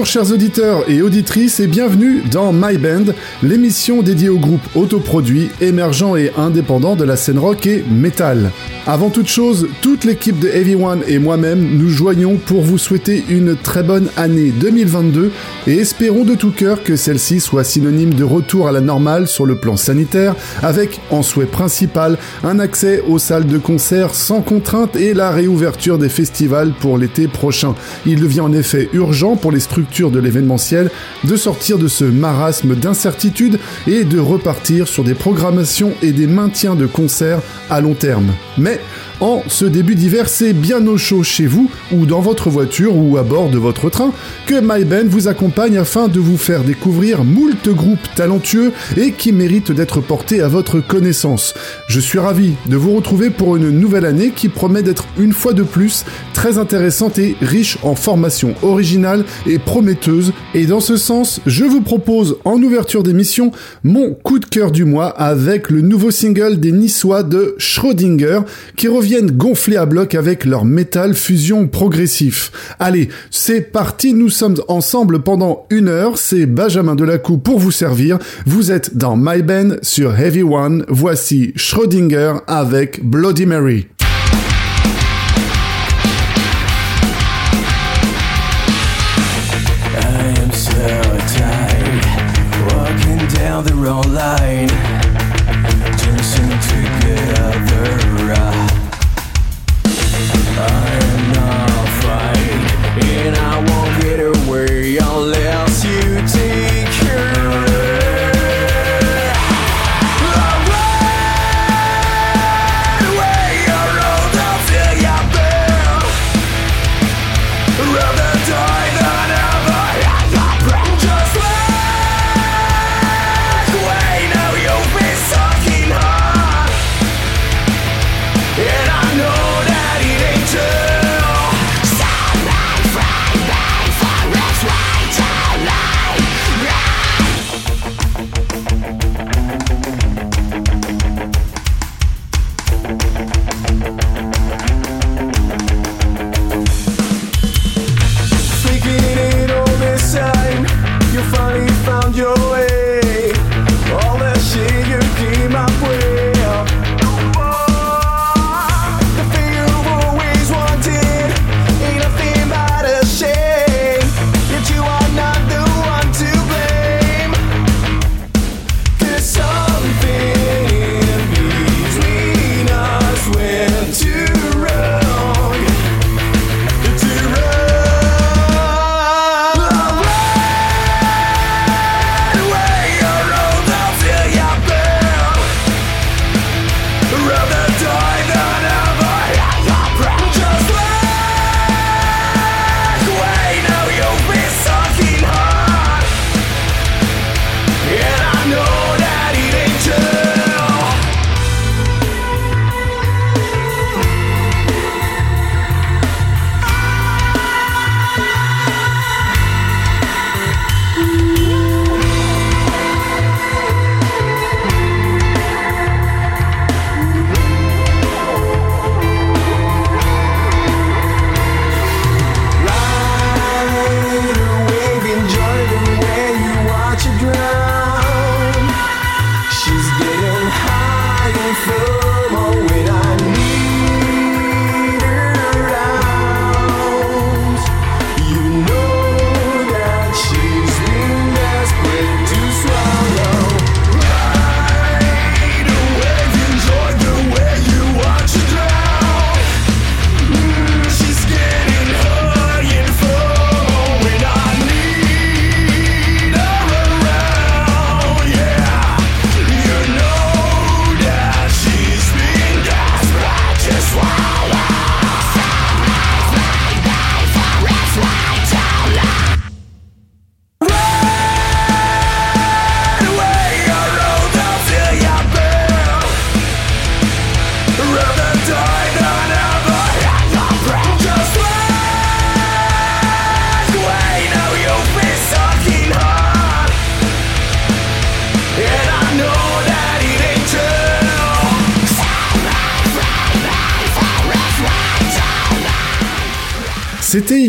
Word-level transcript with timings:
Bonjour 0.00 0.22
chers 0.22 0.32
auditeurs 0.32 0.88
et 0.88 1.02
auditrices 1.02 1.60
et 1.60 1.66
bienvenue 1.66 2.22
dans 2.22 2.54
My 2.54 2.78
Band, 2.78 3.12
l'émission 3.42 4.00
dédiée 4.00 4.30
au 4.30 4.38
groupe 4.38 4.62
autoproduit, 4.74 5.50
émergent 5.60 6.16
et 6.16 6.32
indépendant 6.38 6.96
de 6.96 7.04
la 7.04 7.16
scène 7.16 7.38
rock 7.38 7.66
et 7.66 7.84
metal. 7.90 8.50
Avant 8.86 9.10
toute 9.10 9.28
chose, 9.28 9.68
toute 9.82 10.04
l'équipe 10.04 10.38
de 10.38 10.48
Heavy 10.48 10.74
One 10.74 11.02
et 11.06 11.18
moi-même 11.18 11.76
nous 11.76 11.90
joignons 11.90 12.38
pour 12.38 12.62
vous 12.62 12.78
souhaiter 12.78 13.22
une 13.28 13.54
très 13.56 13.82
bonne 13.82 14.08
année 14.16 14.52
2022 14.58 15.32
et 15.66 15.76
espérons 15.76 16.24
de 16.24 16.34
tout 16.34 16.50
cœur 16.50 16.82
que 16.82 16.96
celle-ci 16.96 17.38
soit 17.38 17.62
synonyme 17.62 18.14
de 18.14 18.24
retour 18.24 18.68
à 18.68 18.72
la 18.72 18.80
normale 18.80 19.28
sur 19.28 19.44
le 19.44 19.56
plan 19.56 19.76
sanitaire 19.76 20.34
avec, 20.62 20.98
en 21.10 21.20
souhait 21.22 21.44
principal, 21.44 22.16
un 22.42 22.58
accès 22.58 23.02
aux 23.06 23.18
salles 23.18 23.46
de 23.46 23.58
concert 23.58 24.14
sans 24.14 24.40
contrainte 24.40 24.96
et 24.96 25.12
la 25.12 25.30
réouverture 25.30 25.98
des 25.98 26.08
festivals 26.08 26.72
pour 26.72 26.96
l'été 26.96 27.28
prochain. 27.28 27.74
Il 28.06 28.18
devient 28.18 28.40
en 28.40 28.54
effet 28.54 28.88
urgent 28.94 29.36
pour 29.36 29.52
les 29.52 29.60
structures 29.60 29.89
de 29.90 30.20
l'événementiel 30.20 30.88
de 31.24 31.36
sortir 31.36 31.78
de 31.78 31.88
ce 31.88 32.04
marasme 32.04 32.76
d'incertitude 32.76 33.58
et 33.88 34.04
de 34.04 34.20
repartir 34.20 34.86
sur 34.86 35.02
des 35.02 35.14
programmations 35.14 35.92
et 36.00 36.12
des 36.12 36.28
maintiens 36.28 36.76
de 36.76 36.86
concerts 36.86 37.40
à 37.68 37.80
long 37.80 37.94
terme. 37.94 38.32
Mais 38.56 38.80
en 39.20 39.42
ce 39.48 39.66
début 39.66 39.94
d'hiver, 39.94 40.28
c'est 40.28 40.54
bien 40.54 40.86
au 40.86 40.96
chaud 40.96 41.22
chez 41.22 41.46
vous, 41.46 41.70
ou 41.92 42.06
dans 42.06 42.20
votre 42.20 42.48
voiture, 42.48 42.96
ou 42.96 43.18
à 43.18 43.22
bord 43.22 43.50
de 43.50 43.58
votre 43.58 43.90
train, 43.90 44.12
que 44.46 44.60
MyBand 44.60 45.08
vous 45.08 45.28
accompagne 45.28 45.76
afin 45.76 46.08
de 46.08 46.18
vous 46.18 46.38
faire 46.38 46.64
découvrir 46.64 47.22
moult 47.24 47.68
groupes 47.68 47.98
talentueux 48.14 48.72
et 48.96 49.12
qui 49.12 49.32
méritent 49.32 49.72
d'être 49.72 50.00
portés 50.00 50.40
à 50.40 50.48
votre 50.48 50.80
connaissance. 50.80 51.54
Je 51.88 52.00
suis 52.00 52.18
ravi 52.18 52.54
de 52.66 52.76
vous 52.76 52.94
retrouver 52.94 53.28
pour 53.28 53.56
une 53.56 53.70
nouvelle 53.70 54.06
année 54.06 54.30
qui 54.34 54.48
promet 54.48 54.82
d'être 54.82 55.04
une 55.18 55.32
fois 55.32 55.52
de 55.52 55.62
plus 55.62 56.04
très 56.32 56.56
intéressante 56.56 57.18
et 57.18 57.36
riche 57.42 57.76
en 57.82 57.94
formations 57.94 58.54
originales 58.62 59.24
et 59.46 59.58
prometteuses. 59.58 60.32
Et 60.54 60.64
dans 60.64 60.80
ce 60.80 60.96
sens, 60.96 61.40
je 61.46 61.64
vous 61.64 61.82
propose 61.82 62.38
en 62.44 62.62
ouverture 62.62 63.02
d'émission 63.02 63.52
mon 63.84 64.14
coup 64.14 64.38
de 64.38 64.46
cœur 64.46 64.70
du 64.70 64.84
mois 64.84 65.08
avec 65.08 65.68
le 65.68 65.82
nouveau 65.82 66.10
single 66.10 66.58
des 66.58 66.72
Niçois 66.72 67.22
de 67.22 67.54
Schrödinger 67.58 68.40
qui 68.76 68.88
revient 68.88 69.09
viennent 69.10 69.32
gonfler 69.32 69.76
à 69.76 69.86
bloc 69.86 70.14
avec 70.14 70.44
leur 70.44 70.64
métal 70.64 71.14
fusion 71.14 71.66
progressif. 71.66 72.52
Allez, 72.78 73.08
c'est 73.32 73.60
parti, 73.60 74.14
nous 74.14 74.28
sommes 74.28 74.54
ensemble 74.68 75.22
pendant 75.22 75.66
une 75.68 75.88
heure, 75.88 76.16
c'est 76.16 76.46
Benjamin 76.46 76.94
Delacou 76.94 77.36
pour 77.36 77.58
vous 77.58 77.72
servir. 77.72 78.20
Vous 78.46 78.70
êtes 78.70 78.96
dans 78.96 79.16
My 79.16 79.42
Band 79.42 79.78
sur 79.82 80.16
Heavy 80.16 80.44
One, 80.44 80.84
voici 80.86 81.52
Schrödinger 81.56 82.34
avec 82.46 83.04
Bloody 83.04 83.46
Mary. 83.46 83.88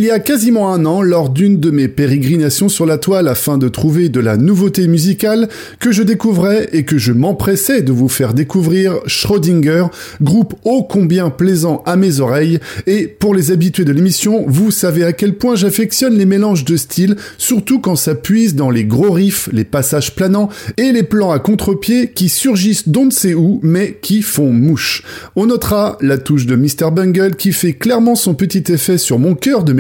Il 0.02 0.08
y 0.08 0.10
a 0.10 0.18
quasiment 0.18 0.74
un 0.74 0.84
an, 0.88 1.04
lors 1.04 1.30
d'une 1.30 1.60
de 1.60 1.70
mes 1.70 1.88
pérégrinations 1.88 2.70
sur 2.70 2.88
la 2.88 2.98
toile 2.98 3.28
afin 3.28 3.60
de 3.60 3.68
trouver 3.68 4.10
de 4.10 4.20
la 4.20 4.36
nouveauté 4.36 4.88
musicale, 4.88 5.48
que 5.80 5.92
je 5.92 6.02
découvrais 6.02 6.70
et 6.74 6.86
que 6.86 6.98
je 6.98 7.12
m'empressais 7.12 7.84
de 7.84 7.92
vous 7.92 8.10
faire 8.10 8.34
découvrir 8.34 8.96
Schrödinger, 9.06 9.86
groupe 10.20 10.56
ô 10.64 10.82
combien 10.82 11.30
plaisant 11.30 11.84
à 11.86 11.98
mes 11.98 12.20
oreilles, 12.20 12.58
et 12.88 13.06
pour 13.06 13.36
les 13.36 13.52
habitués 13.52 13.86
de 13.86 13.92
l'émission, 13.92 14.44
vous 14.48 14.72
savez 14.72 15.04
à 15.04 15.14
quel 15.14 15.36
point 15.36 15.54
j'affectionne 15.54 16.18
les 16.18 16.26
mélanges 16.26 16.66
de 16.66 16.78
styles, 16.78 17.16
surtout 17.38 17.80
quand 17.80 17.96
ça 17.96 18.16
puise 18.16 18.56
dans 18.56 18.72
les 18.72 18.86
gros 18.86 19.12
riffs, 19.12 19.50
les 19.52 19.66
passages 19.66 20.16
planants 20.16 20.50
et 20.78 20.92
les 20.94 21.04
plans 21.04 21.30
à 21.30 21.38
contre-pied 21.38 22.10
qui 22.10 22.28
surgissent 22.28 22.90
d'on 22.90 23.06
ne 23.06 23.12
sait 23.12 23.36
où, 23.36 23.60
mais 23.62 24.00
qui 24.02 24.24
font 24.24 24.52
mouche. 24.52 25.04
On 25.36 25.46
notera 25.46 26.00
la 26.02 26.18
touche 26.18 26.48
de 26.48 26.56
Mr. 26.56 26.90
Bungle 26.92 27.36
qui 27.36 27.54
fait 27.54 27.74
clairement 27.74 28.16
son 28.16 28.34
petit 28.34 28.64
effet 28.70 28.98
sur 28.98 29.20
mon 29.20 29.36
cœur 29.36 29.64
de 29.64 29.74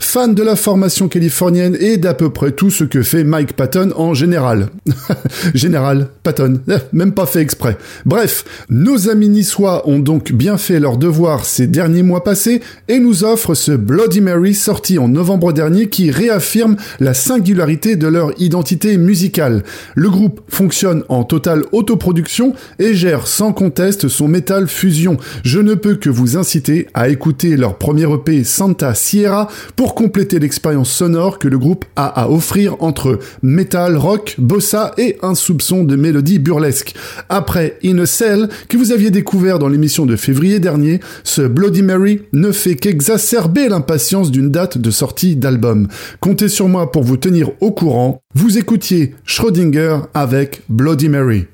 fan 0.00 0.34
de 0.34 0.42
la 0.42 0.56
formation 0.56 1.08
californienne 1.08 1.76
et 1.80 1.96
d'à 1.96 2.14
peu 2.14 2.30
près 2.30 2.52
tout 2.52 2.70
ce 2.70 2.84
que 2.84 3.02
fait 3.02 3.24
Mike 3.24 3.54
Patton 3.54 3.92
en 3.96 4.14
général. 4.14 4.68
général, 5.54 6.08
Patton, 6.22 6.60
eh, 6.68 6.74
même 6.92 7.12
pas 7.12 7.26
fait 7.26 7.40
exprès. 7.40 7.76
Bref, 8.04 8.44
nos 8.68 9.08
amis 9.08 9.28
niçois 9.28 9.88
ont 9.88 9.98
donc 9.98 10.32
bien 10.32 10.56
fait 10.58 10.80
leur 10.80 10.96
devoir 10.96 11.44
ces 11.44 11.66
derniers 11.66 12.02
mois 12.02 12.24
passés 12.24 12.60
et 12.88 12.98
nous 12.98 13.24
offrent 13.24 13.54
ce 13.54 13.72
Bloody 13.72 14.20
Mary 14.20 14.54
sorti 14.54 14.98
en 14.98 15.08
novembre 15.08 15.52
dernier 15.52 15.88
qui 15.88 16.10
réaffirme 16.10 16.76
la 17.00 17.14
singularité 17.14 17.96
de 17.96 18.06
leur 18.06 18.32
identité 18.38 18.98
musicale. 18.98 19.62
Le 19.94 20.10
groupe 20.10 20.40
fonctionne 20.48 21.04
en 21.08 21.24
totale 21.24 21.64
autoproduction 21.72 22.54
et 22.78 22.94
gère 22.94 23.26
sans 23.26 23.52
conteste 23.52 24.08
son 24.08 24.28
métal 24.28 24.68
fusion. 24.68 25.16
Je 25.44 25.60
ne 25.60 25.74
peux 25.74 25.94
que 25.94 26.10
vous 26.10 26.36
inciter 26.36 26.88
à 26.94 27.08
écouter 27.08 27.56
leur 27.56 27.76
premier 27.76 28.12
EP 28.12 28.44
Santa 28.44 28.94
Sierra 28.94 29.27
pour 29.76 29.94
compléter 29.94 30.38
l'expérience 30.38 30.90
sonore 30.90 31.38
que 31.38 31.48
le 31.48 31.58
groupe 31.58 31.84
a 31.96 32.06
à 32.06 32.28
offrir 32.28 32.76
entre 32.80 33.18
metal, 33.42 33.96
rock, 33.96 34.36
bossa 34.38 34.92
et 34.98 35.16
un 35.22 35.34
soupçon 35.34 35.84
de 35.84 35.96
mélodie 35.96 36.38
burlesque. 36.38 36.94
Après 37.28 37.78
In 37.84 37.98
a 37.98 38.06
Cell, 38.06 38.48
que 38.68 38.76
vous 38.76 38.92
aviez 38.92 39.10
découvert 39.10 39.58
dans 39.58 39.68
l'émission 39.68 40.06
de 40.06 40.16
février 40.16 40.58
dernier, 40.58 41.00
ce 41.24 41.42
Bloody 41.42 41.82
Mary 41.82 42.22
ne 42.32 42.52
fait 42.52 42.74
qu'exacerber 42.74 43.68
l'impatience 43.68 44.30
d'une 44.30 44.50
date 44.50 44.78
de 44.78 44.90
sortie 44.90 45.36
d'album. 45.36 45.88
Comptez 46.20 46.48
sur 46.48 46.68
moi 46.68 46.90
pour 46.90 47.02
vous 47.02 47.16
tenir 47.16 47.50
au 47.60 47.70
courant. 47.70 48.20
Vous 48.34 48.58
écoutiez 48.58 49.14
Schrödinger 49.24 49.98
avec 50.14 50.62
Bloody 50.68 51.08
Mary. 51.08 51.46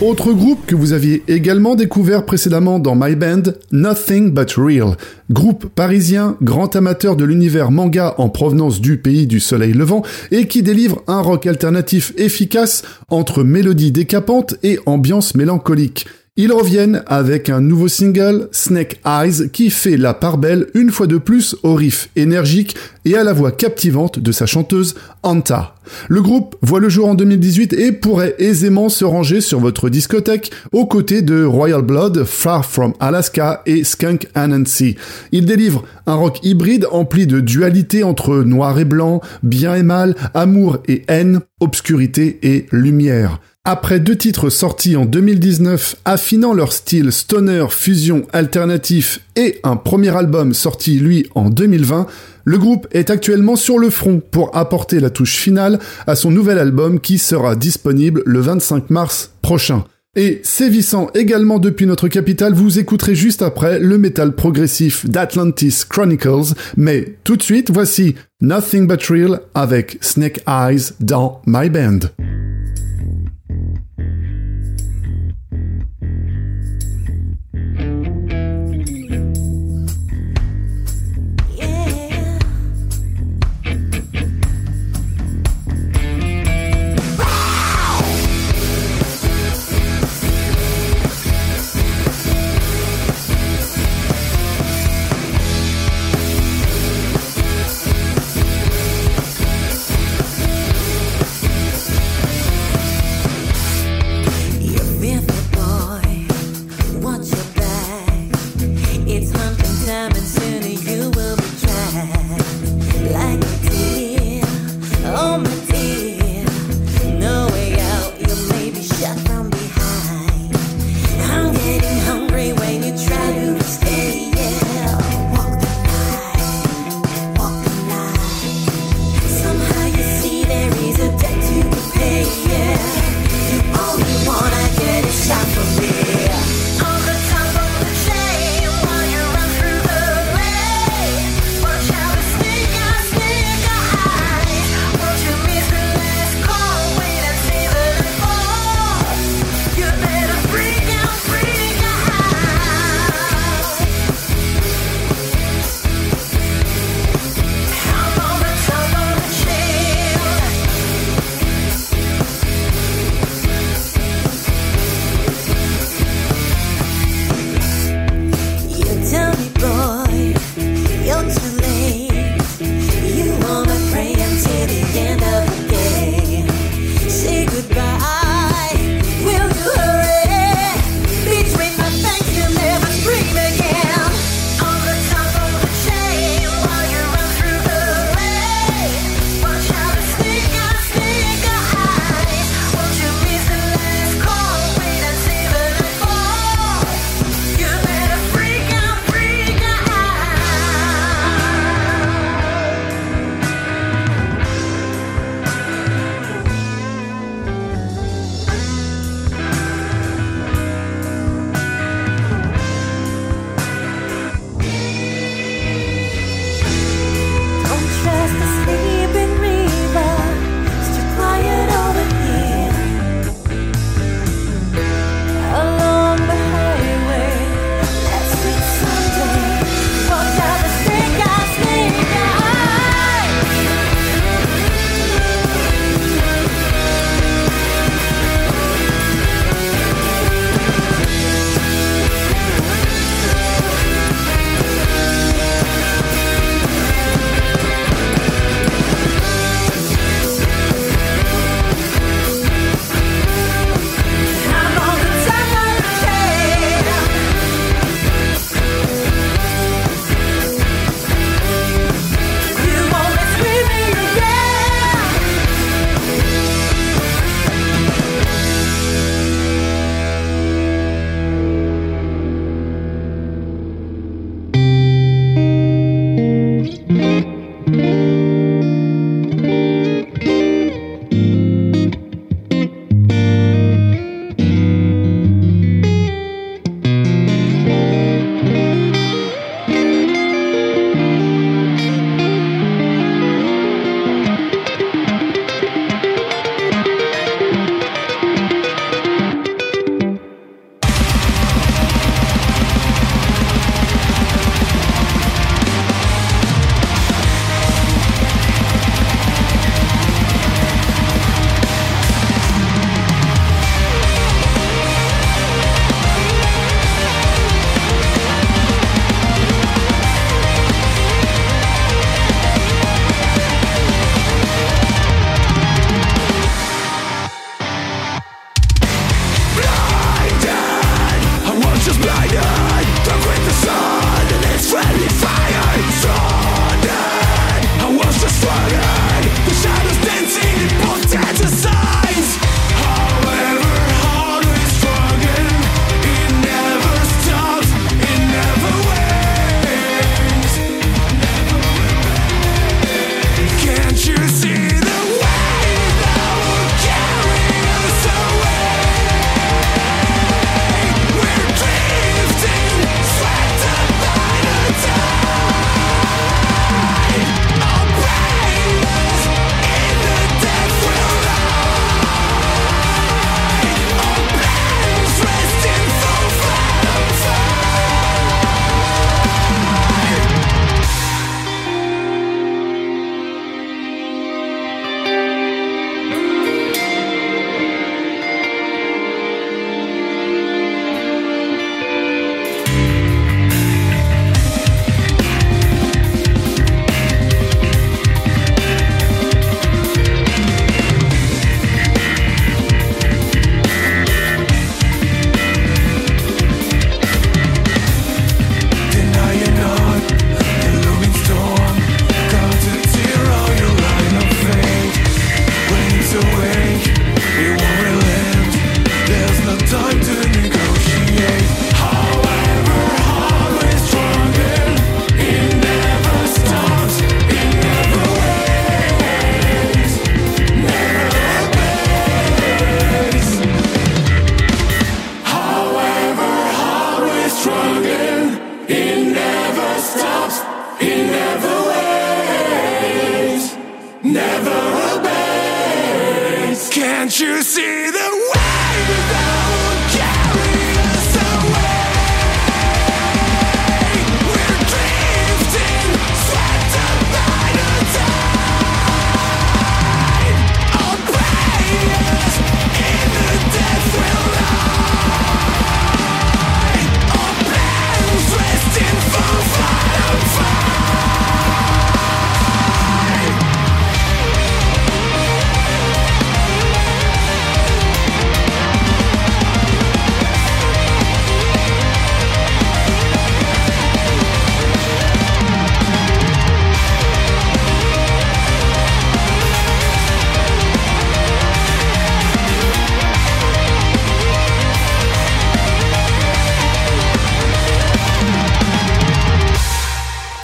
Autre 0.00 0.32
groupe 0.32 0.64
que 0.64 0.76
vous 0.76 0.92
aviez 0.92 1.24
également 1.26 1.74
découvert 1.74 2.24
précédemment 2.24 2.78
dans 2.78 2.94
My 2.94 3.16
Band, 3.16 3.42
Nothing 3.72 4.30
But 4.30 4.52
Real. 4.52 4.96
Groupe 5.28 5.66
parisien, 5.66 6.36
grand 6.40 6.76
amateur 6.76 7.16
de 7.16 7.24
l'univers 7.24 7.72
manga 7.72 8.14
en 8.18 8.28
provenance 8.28 8.80
du 8.80 8.98
pays 8.98 9.26
du 9.26 9.40
soleil 9.40 9.72
levant 9.72 10.04
et 10.30 10.46
qui 10.46 10.62
délivre 10.62 11.02
un 11.08 11.20
rock 11.20 11.46
alternatif 11.46 12.12
efficace 12.16 12.84
entre 13.08 13.42
mélodies 13.42 13.90
décapantes 13.90 14.54
et 14.62 14.78
ambiance 14.86 15.34
mélancolique. 15.34 16.06
Ils 16.40 16.52
reviennent 16.52 17.02
avec 17.08 17.50
un 17.50 17.60
nouveau 17.60 17.88
single, 17.88 18.48
Snake 18.52 19.00
Eyes, 19.04 19.50
qui 19.52 19.70
fait 19.70 19.96
la 19.96 20.14
part 20.14 20.38
belle 20.38 20.68
une 20.74 20.92
fois 20.92 21.08
de 21.08 21.18
plus 21.18 21.56
au 21.64 21.74
riff 21.74 22.10
énergique 22.14 22.76
et 23.04 23.16
à 23.16 23.24
la 23.24 23.32
voix 23.32 23.50
captivante 23.50 24.20
de 24.20 24.30
sa 24.30 24.46
chanteuse 24.46 24.94
Anta. 25.24 25.74
Le 26.08 26.22
groupe 26.22 26.54
voit 26.62 26.78
le 26.78 26.88
jour 26.88 27.08
en 27.08 27.16
2018 27.16 27.72
et 27.72 27.90
pourrait 27.90 28.36
aisément 28.38 28.88
se 28.88 29.04
ranger 29.04 29.40
sur 29.40 29.58
votre 29.58 29.88
discothèque 29.88 30.52
aux 30.70 30.86
côtés 30.86 31.22
de 31.22 31.42
Royal 31.42 31.82
Blood, 31.82 32.22
Far 32.22 32.64
From 32.64 32.94
Alaska 33.00 33.62
et 33.66 33.82
Skunk 33.82 34.28
Anansi. 34.36 34.94
Il 35.32 35.44
délivre 35.44 35.82
un 36.06 36.14
rock 36.14 36.38
hybride 36.44 36.86
empli 36.92 37.26
de 37.26 37.40
dualité 37.40 38.04
entre 38.04 38.44
noir 38.44 38.78
et 38.78 38.84
blanc, 38.84 39.20
bien 39.42 39.74
et 39.74 39.82
mal, 39.82 40.14
amour 40.34 40.78
et 40.86 41.02
haine, 41.08 41.40
obscurité 41.58 42.38
et 42.44 42.66
lumière. 42.70 43.40
Après 43.70 44.00
deux 44.00 44.16
titres 44.16 44.48
sortis 44.48 44.96
en 44.96 45.04
2019 45.04 45.96
affinant 46.06 46.54
leur 46.54 46.72
style 46.72 47.12
stoner 47.12 47.66
fusion 47.68 48.26
alternatif 48.32 49.20
et 49.36 49.60
un 49.62 49.76
premier 49.76 50.16
album 50.16 50.54
sorti 50.54 50.98
lui 50.98 51.26
en 51.34 51.50
2020, 51.50 52.06
le 52.46 52.56
groupe 52.56 52.88
est 52.92 53.10
actuellement 53.10 53.56
sur 53.56 53.78
le 53.78 53.90
front 53.90 54.22
pour 54.30 54.56
apporter 54.56 55.00
la 55.00 55.10
touche 55.10 55.36
finale 55.36 55.80
à 56.06 56.16
son 56.16 56.30
nouvel 56.30 56.58
album 56.58 56.98
qui 56.98 57.18
sera 57.18 57.56
disponible 57.56 58.22
le 58.24 58.40
25 58.40 58.88
mars 58.88 59.32
prochain. 59.42 59.84
Et 60.16 60.40
sévissant 60.44 61.10
également 61.14 61.58
depuis 61.58 61.84
notre 61.84 62.08
capitale, 62.08 62.54
vous 62.54 62.78
écouterez 62.78 63.14
juste 63.14 63.42
après 63.42 63.78
le 63.78 63.98
métal 63.98 64.34
progressif 64.34 65.04
d'Atlantis 65.04 65.82
Chronicles, 65.86 66.54
mais 66.78 67.16
tout 67.22 67.36
de 67.36 67.42
suite, 67.42 67.70
voici 67.70 68.14
Nothing 68.40 68.86
But 68.86 69.02
Real 69.08 69.40
avec 69.54 69.98
Snake 70.00 70.40
Eyes 70.48 70.94
dans 71.00 71.42
My 71.46 71.68
Band. 71.68 71.98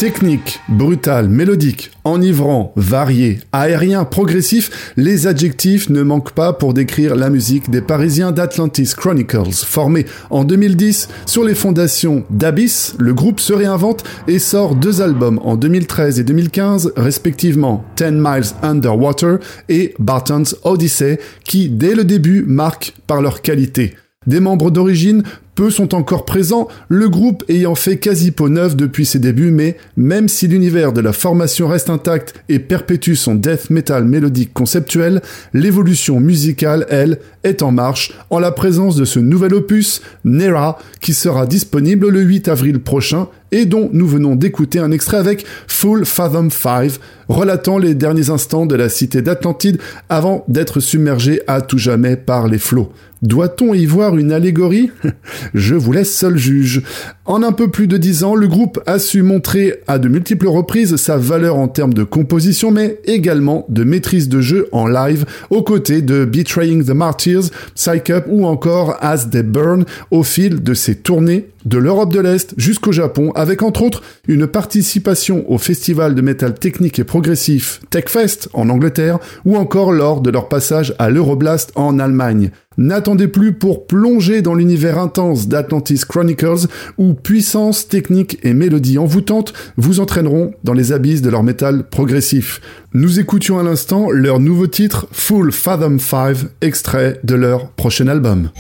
Technique, 0.05 0.61
brutal, 0.69 1.31
mélodique, 1.31 1.91
enivrant, 2.05 2.75
varié, 2.77 3.41
aérien, 3.53 4.05
progressif, 4.05 4.93
les 4.99 5.27
adjectifs 5.27 5.89
ne 5.89 6.03
manquent 6.03 6.35
pas 6.35 6.53
pour 6.53 6.75
décrire 6.75 7.17
la 7.17 7.31
musique 7.31 7.71
des 7.71 7.81
Parisiens 7.81 8.31
d'Atlantis 8.31 8.93
Chronicles. 8.95 9.55
Formé 9.65 10.05
en 10.29 10.45
2010 10.45 11.09
sur 11.25 11.43
les 11.43 11.55
fondations 11.55 12.25
d'Abyss, 12.29 12.97
le 12.99 13.15
groupe 13.15 13.41
se 13.41 13.55
réinvente 13.55 14.05
et 14.29 14.39
sort 14.39 14.75
deux 14.75 15.01
albums 15.01 15.41
en 15.43 15.57
2013 15.57 16.21
et 16.21 16.25
2015, 16.25 16.93
respectivement 16.99 17.83
10 17.97 18.05
Miles 18.11 18.53
Underwater 18.61 19.39
et 19.71 19.95
Barton's 19.99 20.55
Odyssey, 20.65 21.19
qui 21.45 21.71
dès 21.71 21.95
le 21.95 22.05
début 22.05 22.45
marquent 22.47 22.93
par 23.07 23.23
leur 23.23 23.41
qualité. 23.41 23.95
Des 24.27 24.41
membres 24.41 24.71
d'origine, 24.71 25.23
peu 25.55 25.71
sont 25.71 25.95
encore 25.95 26.25
présents, 26.25 26.69
le 26.89 27.09
groupe 27.09 27.45
ayant 27.49 27.75
fait 27.75 27.99
quasi 27.99 28.31
peau 28.31 28.49
neuve 28.49 28.77
depuis 28.77 29.07
ses 29.07 29.19
débuts, 29.19 29.51
mais 29.51 29.77
même 29.97 30.29
si 30.29 30.49
l'univers 30.49 30.93
de 30.93 31.01
la 31.01 31.13
formation 31.13 31.69
reste 31.69 31.91
intact 31.91 32.35
et 32.49 32.59
perpétue 32.59 33.15
son 33.15 33.35
death 33.35 33.71
metal 33.71 34.05
mélodique 34.05 34.53
conceptuel, 34.53 35.23
l'évolution 35.53 36.21
musicale, 36.21 36.87
elle, 36.91 37.19
est 37.45 37.63
en 37.63 37.73
marche 37.73 38.13
en 38.31 38.39
la 38.39 38.53
présence 38.53 38.97
de 38.97 39.05
ce 39.05 39.19
nouvel 39.19 39.55
opus, 39.55 40.03
Nera, 40.25 40.79
qui 41.01 41.15
sera 41.15 41.47
disponible 41.47 42.09
le 42.09 42.21
8 42.21 42.49
avril 42.49 42.81
prochain 42.81 43.29
et 43.53 43.67
dont 43.67 43.89
nous 43.93 44.09
venons 44.09 44.35
d'écouter 44.35 44.81
un 44.81 44.91
extrait 44.91 45.19
avec 45.19 45.47
Full 45.69 46.05
Fathom 46.05 46.51
5, 46.51 46.93
relatant 47.29 47.79
les 47.79 47.95
derniers 47.95 48.31
instants 48.31 48.67
de 48.67 48.75
la 48.75 48.89
cité 48.89 49.23
d'Atlantide 49.23 49.79
avant 50.09 50.45
d'être 50.49 50.81
submergé 50.81 51.41
à 51.47 51.61
tout 51.61 51.79
jamais 51.79 52.17
par 52.17 52.49
les 52.49 52.59
flots. 52.59 52.93
Doit-on 53.23 53.73
y 53.73 53.87
voir 53.87 54.17
une 54.17 54.33
allégorie? 54.33 54.91
Je 55.53 55.75
vous 55.75 55.93
laisse 55.93 56.15
seul 56.15 56.37
juge. 56.37 56.83
En 57.27 57.43
un 57.43 57.53
peu 57.53 57.71
plus 57.71 57.87
de 57.87 57.97
dix 57.97 58.25
ans, 58.25 58.35
le 58.35 58.49
groupe 58.49 58.81
a 58.87 58.99
su 58.99 59.23
montrer 59.23 59.81
à 59.87 59.99
de 59.99 60.09
multiples 60.09 60.47
reprises 60.47 60.97
sa 60.97 61.17
valeur 61.17 61.57
en 61.57 61.69
termes 61.69 61.95
de 61.95 62.05
composition, 62.05 62.71
mais 62.71 62.99
également 63.05 63.67
de 63.69 63.85
maîtrise 63.85 64.29
de 64.29 64.41
jeu 64.41 64.69
en 64.73 64.87
live, 64.87 65.25
aux 65.51 65.63
côtés 65.63 66.03
de 66.03 66.25
Betraying 66.25 66.85
the 66.85 66.91
Martyrs, 66.91 67.51
Psych 67.75 68.11
Up 68.11 68.25
ou 68.29 68.47
encore 68.47 68.97
As 69.01 69.29
They 69.31 69.43
Burn, 69.43 69.85
au 70.11 70.23
fil 70.23 70.63
de 70.63 70.75
ses 70.75 70.97
tournées 70.97 71.49
de 71.65 71.79
l'Europe 71.79 72.13
de 72.13 72.21
l'Est 72.21 72.55
jusqu'au 72.57 72.93
Japon, 72.93 73.33
avec 73.35 73.63
entre 73.63 73.83
autres 73.83 74.03
une 74.29 74.47
participation 74.47 75.51
au 75.51 75.59
festival 75.59 76.15
de 76.15 76.21
métal 76.21 76.55
technique 76.55 76.99
et 76.99 77.05
progressif 77.05 77.81
TechFest 77.91 78.49
en 78.53 78.69
Angleterre, 78.69 79.19
ou 79.45 79.57
encore 79.57 79.93
lors 79.93 80.21
de 80.21 80.31
leur 80.31 80.49
passage 80.49 80.95
à 80.99 81.11
l'Euroblast 81.11 81.73
en 81.75 81.99
Allemagne. 81.99 82.51
N'attendez 82.77 83.29
plus 83.29 83.53
pour 83.53 83.87
plonger 83.87 84.43
dans 84.43 84.55
l'univers 84.55 84.99
intense 84.99 85.49
d'Atlantis 85.49 86.03
Chronicles, 86.09 86.67
où 86.99 87.15
puissance, 87.15 87.89
technique 87.89 88.39
et 88.43 88.55
mélodie 88.55 88.99
envoûtante 88.99 89.53
vous 89.77 90.01
entraîneront 90.01 90.53
dans 90.65 90.73
les 90.73 90.93
abysses 90.93 91.23
de 91.23 91.31
leur 91.31 91.43
métal 91.43 91.85
progressif. 91.89 92.61
Nous 92.93 93.21
écoutions 93.21 93.59
à 93.59 93.63
l'instant 93.63 94.11
leur 94.11 94.41
nouveau 94.41 94.67
titre 94.67 95.07
Full 95.13 95.53
Fathom 95.53 95.99
5, 95.99 96.37
extrait 96.61 97.21
de 97.25 97.35
leur 97.35 97.71
prochain 97.71 98.09
album. 98.09 98.51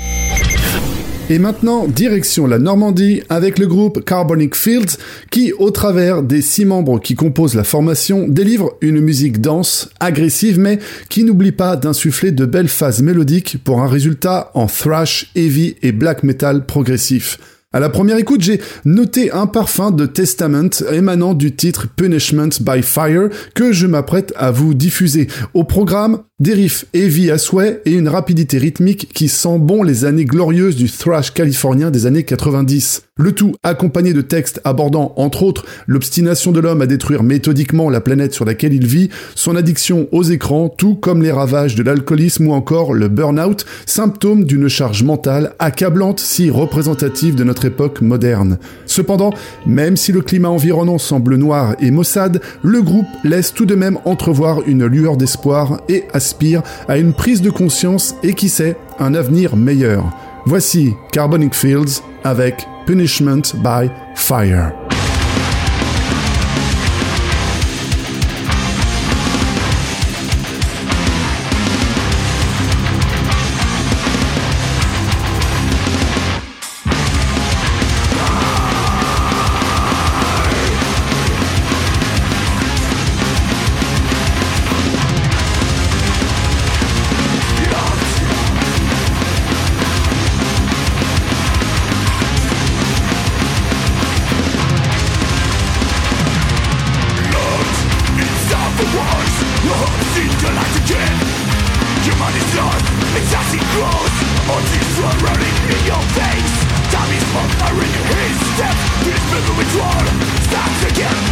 Et 1.31 1.39
maintenant, 1.39 1.89
direction 1.89 2.47
la 2.47 2.59
Normandie 2.59 3.23
avec 3.31 3.59
le 3.59 3.67
groupe 3.67 4.05
Carbonic 4.05 4.55
Fields 4.55 4.99
qui, 5.31 5.55
au 5.55 5.71
travers 5.71 6.23
des 6.23 6.43
six 6.43 6.67
membres 6.67 7.01
qui 7.01 7.15
composent 7.15 7.55
la 7.55 7.65
formation, 7.65 8.29
délivre 8.29 8.77
une 8.83 9.01
musique 9.01 9.41
dense, 9.41 9.89
agressive, 10.01 10.59
mais 10.59 10.79
qui 11.09 11.25
n'oublie 11.25 11.53
pas 11.53 11.77
d'insuffler 11.77 12.31
de 12.31 12.45
belles 12.45 12.69
phases 12.69 13.01
mélodiques 13.01 13.57
pour 13.65 13.81
un 13.81 13.89
résultat 13.89 14.51
en 14.53 14.67
thrash, 14.67 15.31
heavy 15.35 15.77
et 15.81 15.93
black 15.93 16.25
metal 16.25 16.67
progressif. 16.67 17.39
À 17.75 17.81
la 17.81 17.89
première 17.89 18.19
écoute, 18.19 18.41
j'ai 18.41 18.61
noté 18.85 19.33
un 19.33 19.49
parfum 19.49 19.91
de 19.91 20.07
Testament 20.07 20.71
émanant 20.93 21.35
du 21.35 21.57
titre 21.57 21.89
Punishment 21.89 22.51
by 22.61 22.83
Fire 22.83 23.31
que 23.57 23.73
je 23.73 23.89
m'apprête 23.89 24.33
à 24.37 24.53
vous 24.53 24.75
diffuser. 24.75 25.27
Au 25.55 25.65
programme, 25.65 26.21
des 26.45 26.53
riffs 26.53 26.85
heavy 26.93 27.31
à 27.31 27.39
souhait 27.39 27.81
et 27.87 27.93
une 27.93 28.07
rapidité 28.07 28.59
rythmique 28.59 29.09
qui 29.15 29.29
sent 29.29 29.59
bon 29.59 29.83
les 29.83 30.05
années 30.05 30.27
glorieuses 30.27 30.77
du 30.77 30.91
thrash 30.91 31.33
californien 31.33 31.91
des 31.91 32.05
années 32.05 32.23
90. 32.23 33.05
Le 33.17 33.33
tout 33.33 33.55
accompagné 33.63 34.13
de 34.13 34.21
textes 34.21 34.61
abordant, 34.65 35.15
entre 35.17 35.45
autres, 35.45 35.65
l'obstination 35.87 36.53
de 36.53 36.61
l'homme 36.61 36.83
à 36.83 36.87
détruire 36.87 37.23
méthodiquement 37.23 37.89
la 37.89 38.03
planète 38.03 38.35
sur 38.35 38.45
laquelle 38.45 38.75
il 38.75 38.87
vit, 38.87 39.09
son 39.35 39.57
addiction 39.57 40.07
aux 40.13 40.25
écrans, 40.25 40.69
tout 40.69 40.97
comme 40.97 41.23
les 41.23 41.31
ravages 41.31 41.77
de 41.77 41.83
l'alcoolisme 41.83 42.49
ou 42.49 42.53
encore 42.53 42.93
le 42.93 43.09
burn-out, 43.09 43.65
symptôme 43.87 44.45
d'une 44.45 44.69
charge 44.69 45.03
mentale 45.03 45.55
accablante 45.61 46.21
si 46.21 46.51
représentative 46.51 47.37
de 47.37 47.45
notre 47.45 47.65
époque 47.65 48.03
moderne. 48.03 48.59
Cependant, 48.85 49.33
même 49.65 49.97
si 49.97 50.13
le 50.13 50.21
climat 50.21 50.51
environnant 50.51 50.99
semble 50.99 51.37
noir 51.37 51.75
et 51.81 51.91
maussade, 51.91 52.43
le 52.63 52.83
groupe 52.83 53.07
laisse 53.23 53.55
tout 53.55 53.65
de 53.65 53.77
même 53.77 53.99
entrevoir 54.05 54.59
une 54.67 54.85
lueur 54.85 55.17
d'espoir 55.17 55.81
et 55.89 56.03
aspire 56.13 56.34
à 56.89 56.99
une 56.99 57.13
prise 57.13 57.43
de 57.43 57.51
conscience 57.51 58.15
et 58.23 58.35
qui 58.35 58.49
sait, 58.49 58.77
un 58.99 59.15
avenir 59.15 59.57
meilleur. 59.57 60.05
Voici 60.47 60.95
Carbonic 61.13 61.55
Fields 61.55 62.03
avec 62.23 62.67
Punishment 62.87 63.43
by 63.63 63.91
Fire. 64.15 64.84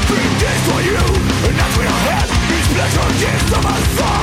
Bring 0.07 0.39
this 0.39 0.61
for 0.69 0.81
you, 0.83 0.97
and 1.49 1.57
that's 1.59 1.77
what 1.77 1.87
I 1.87 1.99
had. 2.07 2.29
It's 2.55 2.69
pleasure, 2.73 3.09
gifts 3.19 3.53
of 3.57 3.65
a. 3.65 4.22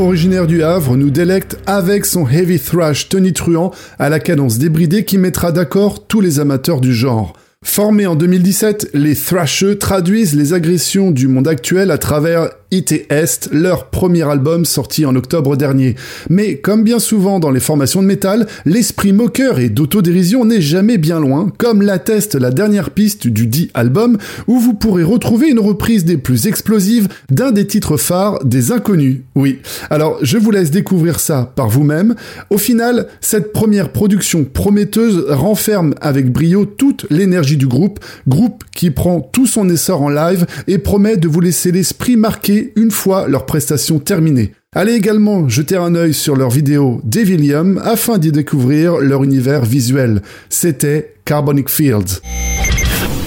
originaire 0.00 0.46
du 0.46 0.62
Havre 0.62 0.96
nous 0.96 1.10
délecte 1.10 1.58
avec 1.66 2.04
son 2.04 2.28
heavy 2.28 2.58
thrash 2.58 3.08
tonitruant 3.08 3.72
à 3.98 4.08
la 4.08 4.20
cadence 4.20 4.58
débridée 4.58 5.04
qui 5.04 5.18
mettra 5.18 5.52
d'accord 5.52 6.06
tous 6.06 6.20
les 6.20 6.40
amateurs 6.40 6.80
du 6.80 6.94
genre. 6.94 7.34
Formés 7.64 8.06
en 8.06 8.14
2017, 8.14 8.90
les 8.94 9.16
Thrashers 9.16 9.78
traduisent 9.78 10.36
les 10.36 10.54
agressions 10.54 11.10
du 11.10 11.26
monde 11.26 11.48
actuel 11.48 11.90
à 11.90 11.98
travers 11.98 12.50
It 12.70 12.92
Est, 13.08 13.48
leur 13.50 13.86
premier 13.86 14.28
album 14.28 14.66
sorti 14.66 15.06
en 15.06 15.16
octobre 15.16 15.56
dernier. 15.56 15.94
Mais 16.28 16.56
comme 16.56 16.84
bien 16.84 16.98
souvent 16.98 17.40
dans 17.40 17.50
les 17.50 17.60
formations 17.60 18.02
de 18.02 18.06
métal, 18.06 18.46
l'esprit 18.66 19.12
moqueur 19.12 19.58
et 19.58 19.70
d'autodérision 19.70 20.44
n'est 20.44 20.60
jamais 20.60 20.98
bien 20.98 21.18
loin, 21.18 21.50
comme 21.56 21.80
l'atteste 21.80 22.34
la 22.34 22.50
dernière 22.50 22.90
piste 22.90 23.26
du 23.26 23.46
dit 23.46 23.70
album, 23.72 24.18
où 24.48 24.58
vous 24.58 24.74
pourrez 24.74 25.02
retrouver 25.02 25.48
une 25.48 25.60
reprise 25.60 26.04
des 26.04 26.18
plus 26.18 26.46
explosives 26.46 27.08
d'un 27.30 27.52
des 27.52 27.66
titres 27.66 27.96
phares 27.96 28.44
des 28.44 28.70
Inconnus. 28.70 29.22
Oui, 29.34 29.60
alors 29.88 30.18
je 30.20 30.36
vous 30.36 30.50
laisse 30.50 30.70
découvrir 30.70 31.20
ça 31.20 31.50
par 31.56 31.70
vous-même. 31.70 32.16
Au 32.50 32.58
final, 32.58 33.06
cette 33.22 33.52
première 33.52 33.92
production 33.92 34.44
prometteuse 34.44 35.24
renferme 35.30 35.94
avec 36.02 36.30
brio 36.30 36.66
toute 36.66 37.06
l'énergie 37.08 37.56
du 37.56 37.66
groupe, 37.66 37.98
groupe 38.26 38.64
qui 38.74 38.90
prend 38.90 39.20
tout 39.20 39.46
son 39.46 39.70
essor 39.70 40.02
en 40.02 40.10
live 40.10 40.46
et 40.66 40.76
promet 40.78 41.16
de 41.16 41.28
vous 41.28 41.40
laisser 41.40 41.72
l'esprit 41.72 42.16
marqué 42.16 42.57
une 42.76 42.90
fois 42.90 43.28
leur 43.28 43.46
prestation 43.46 43.98
terminée. 43.98 44.52
Allez 44.74 44.92
également 44.92 45.48
jeter 45.48 45.76
un 45.76 45.94
œil 45.94 46.14
sur 46.14 46.36
leur 46.36 46.50
vidéo 46.50 47.00
Devilium 47.04 47.80
afin 47.84 48.18
d'y 48.18 48.32
découvrir 48.32 48.98
leur 48.98 49.24
univers 49.24 49.64
visuel. 49.64 50.22
C'était 50.50 51.14
Carbonic 51.24 51.68
Fields. 51.68 52.20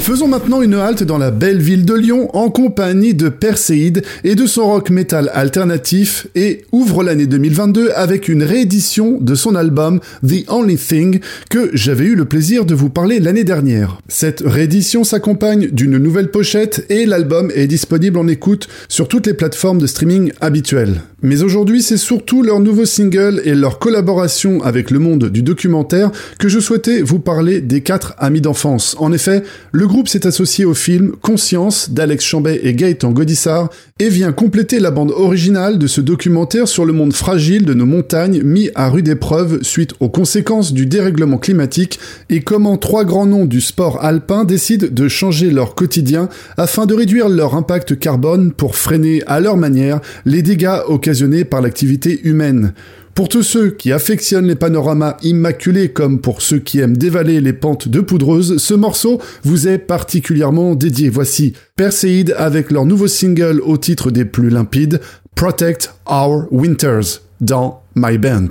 Faisons 0.01 0.27
maintenant 0.27 0.63
une 0.63 0.73
halte 0.73 1.03
dans 1.03 1.19
la 1.19 1.29
belle 1.29 1.61
ville 1.61 1.85
de 1.85 1.93
Lyon 1.93 2.35
en 2.35 2.49
compagnie 2.49 3.13
de 3.13 3.29
Perséide 3.29 4.01
et 4.23 4.33
de 4.33 4.47
son 4.47 4.65
rock 4.65 4.89
metal 4.89 5.29
alternatif 5.31 6.25
et 6.33 6.65
ouvre 6.71 7.03
l'année 7.03 7.27
2022 7.27 7.91
avec 7.95 8.27
une 8.27 8.41
réédition 8.41 9.19
de 9.21 9.35
son 9.35 9.53
album 9.53 9.99
The 10.27 10.49
Only 10.49 10.77
Thing 10.77 11.19
que 11.51 11.69
j'avais 11.73 12.05
eu 12.05 12.15
le 12.15 12.25
plaisir 12.25 12.65
de 12.65 12.73
vous 12.73 12.89
parler 12.89 13.19
l'année 13.19 13.43
dernière. 13.43 13.99
Cette 14.07 14.41
réédition 14.43 15.03
s'accompagne 15.03 15.69
d'une 15.71 15.99
nouvelle 15.99 16.31
pochette 16.31 16.83
et 16.89 17.05
l'album 17.05 17.51
est 17.53 17.67
disponible 17.67 18.17
en 18.17 18.27
écoute 18.27 18.67
sur 18.89 19.07
toutes 19.07 19.27
les 19.27 19.35
plateformes 19.35 19.77
de 19.77 19.87
streaming 19.87 20.31
habituelles. 20.41 21.03
Mais 21.21 21.43
aujourd'hui, 21.43 21.83
c'est 21.83 21.97
surtout 21.97 22.41
leur 22.41 22.59
nouveau 22.59 22.85
single 22.85 23.43
et 23.45 23.53
leur 23.53 23.77
collaboration 23.77 24.63
avec 24.63 24.89
le 24.89 24.97
monde 24.97 25.29
du 25.29 25.43
documentaire 25.43 26.11
que 26.39 26.49
je 26.49 26.59
souhaitais 26.59 27.03
vous 27.03 27.19
parler 27.19 27.61
des 27.61 27.81
quatre 27.81 28.15
amis 28.17 28.41
d'enfance. 28.41 28.95
En 28.97 29.13
effet, 29.13 29.43
le 29.71 29.85
groupe 29.91 30.07
s'est 30.07 30.25
associé 30.25 30.63
au 30.63 30.73
film 30.73 31.11
Conscience 31.21 31.91
d'Alex 31.91 32.23
Chambet 32.23 32.61
et 32.63 32.73
Gaëtan 32.73 33.11
Godissart 33.11 33.69
et 33.99 34.07
vient 34.07 34.31
compléter 34.31 34.79
la 34.79 34.89
bande 34.89 35.11
originale 35.11 35.77
de 35.77 35.85
ce 35.85 35.99
documentaire 35.99 36.69
sur 36.69 36.85
le 36.85 36.93
monde 36.93 37.13
fragile 37.13 37.65
de 37.65 37.73
nos 37.73 37.85
montagnes 37.85 38.41
mis 38.41 38.69
à 38.73 38.89
rude 38.89 39.09
épreuve 39.09 39.61
suite 39.63 39.93
aux 39.99 40.07
conséquences 40.07 40.71
du 40.71 40.85
dérèglement 40.85 41.37
climatique 41.37 41.99
et 42.29 42.39
comment 42.39 42.77
trois 42.77 43.03
grands 43.03 43.25
noms 43.25 43.45
du 43.45 43.59
sport 43.59 44.01
alpin 44.03 44.45
décident 44.45 44.87
de 44.89 45.07
changer 45.09 45.51
leur 45.51 45.75
quotidien 45.75 46.29
afin 46.55 46.85
de 46.85 46.93
réduire 46.93 47.27
leur 47.27 47.55
impact 47.55 47.99
carbone 47.99 48.53
pour 48.53 48.77
freiner 48.77 49.21
à 49.27 49.41
leur 49.41 49.57
manière 49.57 49.99
les 50.25 50.41
dégâts 50.41 50.79
occasionnés 50.87 51.43
par 51.43 51.61
l'activité 51.61 52.21
humaine. 52.23 52.73
Pour 53.13 53.27
tous 53.27 53.43
ceux 53.43 53.71
qui 53.71 53.91
affectionnent 53.91 54.47
les 54.47 54.55
panoramas 54.55 55.17
immaculés 55.21 55.89
comme 55.89 56.21
pour 56.21 56.41
ceux 56.41 56.59
qui 56.59 56.79
aiment 56.79 56.95
dévaler 56.95 57.41
les 57.41 57.53
pentes 57.53 57.87
de 57.87 57.99
poudreuse, 57.99 58.57
ce 58.57 58.73
morceau 58.73 59.21
vous 59.43 59.67
est 59.67 59.77
particulièrement 59.77 60.75
dédié. 60.75 61.09
Voici 61.09 61.53
Perseid 61.75 62.33
avec 62.37 62.71
leur 62.71 62.85
nouveau 62.85 63.07
single 63.07 63.61
au 63.65 63.77
titre 63.77 64.11
des 64.11 64.25
plus 64.25 64.49
limpides, 64.49 65.01
Protect 65.35 65.93
Our 66.09 66.45
Winters, 66.51 67.21
dans 67.41 67.81
My 67.95 68.17
Band. 68.17 68.47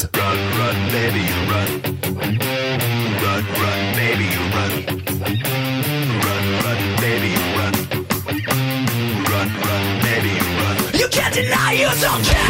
You 10.95 11.09
can't 11.11 11.35
deny 11.35 11.81
you. 11.81 12.50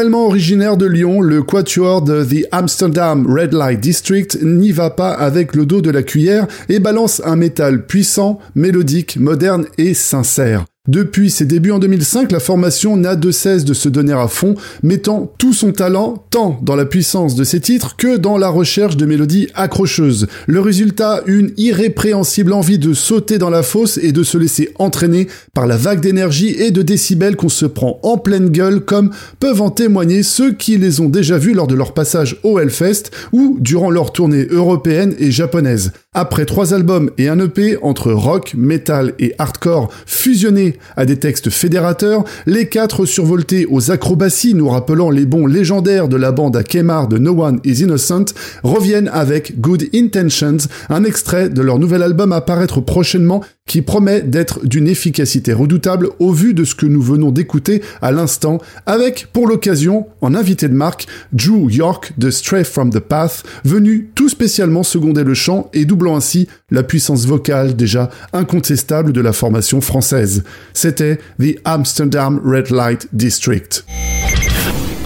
Également 0.00 0.28
originaire 0.28 0.78
de 0.78 0.86
Lyon, 0.86 1.20
le 1.20 1.42
quatuor 1.42 2.00
de 2.00 2.24
The 2.24 2.46
Amsterdam 2.52 3.26
Red 3.30 3.52
Light 3.52 3.80
District 3.80 4.38
n'y 4.40 4.72
va 4.72 4.88
pas 4.88 5.10
avec 5.10 5.54
le 5.54 5.66
dos 5.66 5.82
de 5.82 5.90
la 5.90 6.02
cuillère 6.02 6.46
et 6.70 6.78
balance 6.78 7.20
un 7.22 7.36
métal 7.36 7.84
puissant, 7.84 8.38
mélodique, 8.54 9.18
moderne 9.18 9.66
et 9.76 9.92
sincère. 9.92 10.64
Depuis 10.90 11.30
ses 11.30 11.44
débuts 11.44 11.70
en 11.70 11.78
2005, 11.78 12.32
la 12.32 12.40
formation 12.40 12.96
n'a 12.96 13.14
de 13.14 13.30
cesse 13.30 13.64
de 13.64 13.74
se 13.74 13.88
donner 13.88 14.12
à 14.12 14.26
fond, 14.26 14.56
mettant 14.82 15.32
tout 15.38 15.52
son 15.52 15.70
talent 15.70 16.24
tant 16.30 16.58
dans 16.62 16.74
la 16.74 16.84
puissance 16.84 17.36
de 17.36 17.44
ses 17.44 17.60
titres 17.60 17.94
que 17.94 18.16
dans 18.16 18.36
la 18.36 18.48
recherche 18.48 18.96
de 18.96 19.06
mélodies 19.06 19.46
accrocheuses. 19.54 20.26
Le 20.48 20.58
résultat, 20.58 21.20
une 21.26 21.52
irrépréhensible 21.56 22.52
envie 22.52 22.80
de 22.80 22.92
sauter 22.92 23.38
dans 23.38 23.50
la 23.50 23.62
fosse 23.62 23.98
et 24.02 24.10
de 24.10 24.24
se 24.24 24.36
laisser 24.36 24.70
entraîner 24.80 25.28
par 25.54 25.68
la 25.68 25.76
vague 25.76 26.00
d'énergie 26.00 26.56
et 26.58 26.72
de 26.72 26.82
décibels 26.82 27.36
qu'on 27.36 27.48
se 27.48 27.66
prend 27.66 28.00
en 28.02 28.18
pleine 28.18 28.48
gueule 28.48 28.80
comme 28.80 29.10
peuvent 29.38 29.62
en 29.62 29.70
témoigner 29.70 30.24
ceux 30.24 30.50
qui 30.50 30.76
les 30.76 31.00
ont 31.00 31.08
déjà 31.08 31.38
vus 31.38 31.54
lors 31.54 31.68
de 31.68 31.76
leur 31.76 31.94
passage 31.94 32.40
au 32.42 32.58
Hellfest 32.58 33.12
ou 33.32 33.58
durant 33.60 33.90
leur 33.90 34.12
tournée 34.12 34.48
européenne 34.50 35.14
et 35.20 35.30
japonaise. 35.30 35.92
Après 36.12 36.44
trois 36.44 36.74
albums 36.74 37.12
et 37.18 37.28
un 37.28 37.38
EP 37.38 37.76
entre 37.82 38.10
rock, 38.10 38.54
metal 38.56 39.14
et 39.20 39.32
hardcore 39.38 39.92
fusionnés 40.06 40.76
à 40.96 41.06
des 41.06 41.20
textes 41.20 41.50
fédérateurs, 41.50 42.24
les 42.46 42.66
quatre 42.66 43.06
survoltés 43.06 43.64
aux 43.70 43.92
acrobaties 43.92 44.54
nous 44.54 44.68
rappelant 44.68 45.10
les 45.10 45.24
bons 45.24 45.46
légendaires 45.46 46.08
de 46.08 46.16
la 46.16 46.32
bande 46.32 46.56
à 46.56 46.64
Kemar 46.64 47.06
de 47.06 47.18
No 47.18 47.40
One 47.40 47.60
is 47.62 47.82
Innocent 47.82 48.24
reviennent 48.64 49.08
avec 49.12 49.60
Good 49.60 49.84
Intentions, 49.94 50.56
un 50.88 51.04
extrait 51.04 51.48
de 51.48 51.62
leur 51.62 51.78
nouvel 51.78 52.02
album 52.02 52.32
à 52.32 52.40
paraître 52.40 52.80
prochainement 52.80 53.44
qui 53.70 53.82
promet 53.82 54.22
d'être 54.22 54.66
d'une 54.66 54.88
efficacité 54.88 55.52
redoutable 55.52 56.08
au 56.18 56.32
vu 56.32 56.54
de 56.54 56.64
ce 56.64 56.74
que 56.74 56.86
nous 56.86 57.00
venons 57.00 57.30
d'écouter 57.30 57.82
à 58.02 58.10
l'instant, 58.10 58.58
avec, 58.84 59.28
pour 59.32 59.46
l'occasion, 59.46 60.08
en 60.22 60.34
invité 60.34 60.66
de 60.66 60.74
marque, 60.74 61.06
Drew 61.32 61.70
York 61.70 62.12
de 62.18 62.32
Stray 62.32 62.64
from 62.64 62.90
the 62.90 62.98
Path, 62.98 63.44
venu 63.64 64.10
tout 64.16 64.28
spécialement 64.28 64.82
seconder 64.82 65.22
le 65.22 65.34
chant 65.34 65.70
et 65.72 65.84
doublant 65.84 66.16
ainsi 66.16 66.48
la 66.72 66.82
puissance 66.82 67.26
vocale 67.26 67.76
déjà 67.76 68.10
incontestable 68.32 69.12
de 69.12 69.20
la 69.20 69.32
formation 69.32 69.80
française. 69.80 70.42
C'était 70.74 71.20
The 71.38 71.60
Amsterdam 71.64 72.40
Red 72.44 72.70
Light 72.70 73.06
District. 73.12 73.84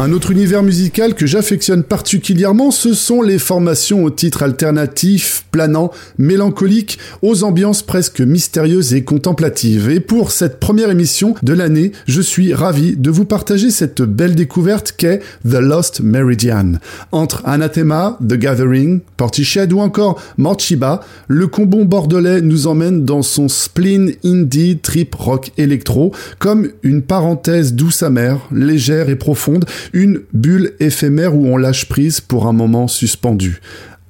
Un 0.01 0.13
autre 0.13 0.33
univers 0.33 0.65
musical 0.65 1.15
que 1.15 1.25
j'affectionne 1.25 1.85
particulièrement, 1.85 2.73
ce 2.73 2.95
sont 2.95 3.23
les 3.23 3.39
formations 3.39 4.03
au 4.03 4.11
titre 4.11 4.43
alternatif, 4.43 5.47
planant, 5.53 5.93
mélancolique, 6.19 6.99
aux 7.23 7.45
ambiances 7.45 7.85
presque 7.85 8.21
mystérieuses 8.21 8.93
et 8.93 9.05
contemplatives. 9.05 9.89
Et 9.89 10.01
pour 10.01 10.33
cette 10.33 10.59
première 10.59 10.91
émission 10.91 11.37
de 11.45 11.53
l'année, 11.53 11.93
je 12.09 12.21
suis 12.21 12.53
ravi 12.55 12.97
de 12.97 13.09
vous 13.09 13.25
partager 13.25 13.71
cette 13.71 14.03
belle 14.03 14.35
découverte 14.35 14.93
qu'est 14.99 15.21
The 15.49 15.61
Lost 15.61 16.01
Meridian. 16.01 16.73
Entre 17.13 17.43
Anathema, 17.45 18.19
The 18.21 18.35
Gathering, 18.35 19.01
Portiched 19.17 19.73
ou 19.73 19.79
encore 19.79 20.21
Morchiba, 20.39 21.03
le 21.29 21.47
combo 21.47 21.85
bordelais 21.85 22.41
nous 22.41 22.67
emmène 22.67 23.05
dans 23.05 23.23
son 23.23 23.49
spleen 23.49 24.13
indie 24.25 24.79
trip 24.79 25.15
rock 25.15 25.53
électro, 25.57 26.13
comme 26.41 26.71
une 26.83 27.03
parenthèse 27.03 27.75
douce 27.75 28.03
amère, 28.03 28.41
légère 28.51 29.09
et 29.09 29.17
profonde, 29.17 29.65
une 29.93 30.21
bulle 30.33 30.73
éphémère 30.81 31.35
où 31.37 31.47
on 31.47 31.57
lâche 31.57 31.89
prise 31.89 32.21
pour 32.21 32.47
un 32.47 32.53
moment 32.53 32.89
suspendu. 32.89 33.61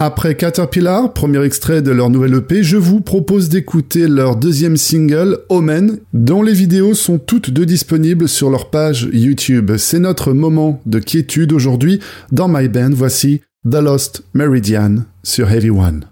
Après 0.00 0.34
Caterpillar, 0.34 1.12
premier 1.12 1.42
extrait 1.44 1.80
de 1.80 1.92
leur 1.92 2.10
nouvelle 2.10 2.34
EP, 2.34 2.62
je 2.64 2.76
vous 2.76 3.00
propose 3.00 3.48
d'écouter 3.48 4.08
leur 4.08 4.36
deuxième 4.36 4.76
single, 4.76 5.38
Omen, 5.48 5.98
dont 6.12 6.42
les 6.42 6.52
vidéos 6.52 6.94
sont 6.94 7.18
toutes 7.18 7.50
deux 7.50 7.64
disponibles 7.64 8.28
sur 8.28 8.50
leur 8.50 8.70
page 8.70 9.08
YouTube. 9.12 9.76
C'est 9.76 10.00
notre 10.00 10.32
moment 10.32 10.80
de 10.84 10.98
quiétude 10.98 11.52
aujourd'hui. 11.52 12.00
Dans 12.32 12.48
My 12.48 12.68
Band, 12.68 12.90
voici 12.92 13.42
The 13.70 13.76
Lost 13.76 14.24
Meridian 14.34 15.04
sur 15.22 15.50
Heavy 15.50 15.70
One. 15.70 16.04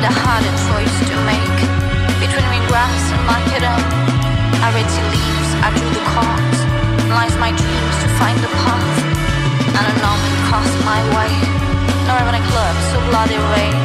consider 0.00 0.20
harder 0.24 0.56
choice 0.72 0.96
to 1.12 1.16
make 1.28 1.56
between 2.24 2.46
green 2.48 2.64
grass 2.72 3.02
and 3.12 3.20
macadam. 3.28 3.80
I 4.64 4.72
read 4.72 4.88
the 4.88 5.04
leaves, 5.12 5.50
I 5.60 5.68
drew 5.76 5.92
the 5.92 6.04
cards, 6.16 6.58
lies 7.12 7.36
my 7.36 7.52
dreams 7.52 7.96
to 8.00 8.08
find 8.16 8.38
the 8.40 8.48
path. 8.64 8.96
And 9.76 9.84
a 9.92 9.94
normal 10.00 10.32
crossed 10.48 10.80
my 10.88 11.00
way, 11.12 11.32
nor 12.08 12.16
even 12.16 12.32
a 12.32 12.44
club 12.48 12.74
so 12.88 12.96
bloody 13.12 13.36
rain. 13.52 13.76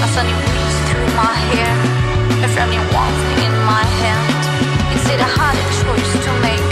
A 0.00 0.08
sunny 0.16 0.32
breeze 0.32 0.78
through 0.88 1.08
my 1.20 1.36
hair, 1.52 1.72
a 2.40 2.48
friendly 2.56 2.80
warmth 2.88 3.24
in 3.44 3.52
my 3.68 3.84
hand. 4.00 4.32
It's 4.96 5.04
a 5.04 5.28
harder 5.36 5.68
choice 5.84 6.12
to 6.24 6.30
make 6.40 6.70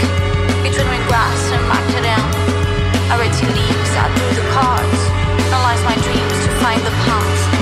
between 0.65 0.89
green 0.89 1.05
grass 1.05 1.41
and 1.53 1.63
macadam. 1.69 2.25
I 3.13 3.21
read 3.21 3.33
the 3.37 3.45
leaves, 3.45 3.91
I 3.93 4.09
drew 4.09 4.31
the 4.41 4.45
cards, 4.57 5.01
analyze 5.53 5.83
my 5.85 5.95
dreams 6.01 6.37
to 6.45 6.49
find 6.65 6.81
the 6.81 6.95
path. 7.05 7.60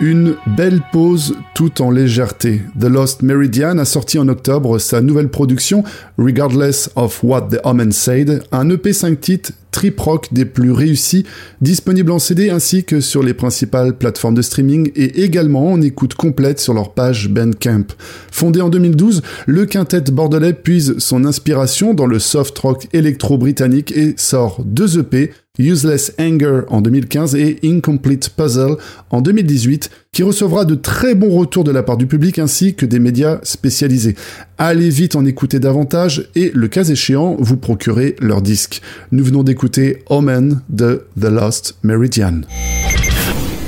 Une 0.00 0.36
belle 0.46 0.82
pause 0.92 1.34
tout 1.54 1.80
en 1.82 1.90
légèreté. 1.90 2.60
The 2.78 2.84
Lost 2.84 3.22
Meridian 3.22 3.78
a 3.78 3.84
sorti 3.84 4.18
en 4.18 4.28
octobre 4.28 4.78
sa 4.78 5.00
nouvelle 5.00 5.30
production 5.30 5.84
Regardless 6.18 6.90
of 6.96 7.18
What 7.22 7.48
the 7.50 7.60
Omen 7.64 7.92
Said, 7.92 8.42
un 8.52 8.68
EP 8.70 8.92
5 8.92 9.20
titres 9.20 9.52
trip 9.76 10.00
rock 10.00 10.32
des 10.32 10.46
plus 10.46 10.72
réussis, 10.72 11.26
disponible 11.60 12.10
en 12.10 12.18
CD 12.18 12.48
ainsi 12.48 12.84
que 12.84 13.02
sur 13.02 13.22
les 13.22 13.34
principales 13.34 13.98
plateformes 13.98 14.34
de 14.34 14.40
streaming 14.40 14.90
et 14.96 15.22
également 15.22 15.70
en 15.70 15.82
écoute 15.82 16.14
complète 16.14 16.58
sur 16.60 16.72
leur 16.72 16.94
page 16.94 17.28
Bandcamp. 17.28 17.84
Fondé 18.32 18.62
en 18.62 18.70
2012, 18.70 19.20
le 19.44 19.66
quintet 19.66 20.10
bordelais 20.10 20.54
puise 20.54 20.96
son 20.96 21.26
inspiration 21.26 21.92
dans 21.92 22.06
le 22.06 22.18
soft 22.18 22.58
rock 22.58 22.88
électro-britannique 22.94 23.92
et 23.94 24.14
sort 24.16 24.62
deux 24.64 24.98
EP, 24.98 25.32
Useless 25.58 26.14
Anger 26.18 26.62
en 26.68 26.80
2015 26.80 27.34
et 27.34 27.58
Incomplete 27.62 28.30
Puzzle 28.30 28.76
en 29.10 29.20
2018, 29.20 29.90
qui 30.16 30.22
recevra 30.22 30.64
de 30.64 30.74
très 30.74 31.14
bons 31.14 31.28
retours 31.28 31.62
de 31.62 31.70
la 31.70 31.82
part 31.82 31.98
du 31.98 32.06
public 32.06 32.38
ainsi 32.38 32.74
que 32.74 32.86
des 32.86 32.98
médias 32.98 33.38
spécialisés. 33.42 34.14
Allez 34.56 34.88
vite 34.88 35.14
en 35.14 35.26
écouter 35.26 35.58
davantage 35.58 36.30
et, 36.34 36.50
le 36.54 36.68
cas 36.68 36.84
échéant, 36.84 37.36
vous 37.38 37.58
procurez 37.58 38.16
leur 38.18 38.40
disque. 38.40 38.80
Nous 39.12 39.22
venons 39.22 39.42
d'écouter 39.42 40.04
Omen 40.08 40.62
de 40.70 41.04
The 41.20 41.24
Lost 41.24 41.76
Meridian. 41.82 42.40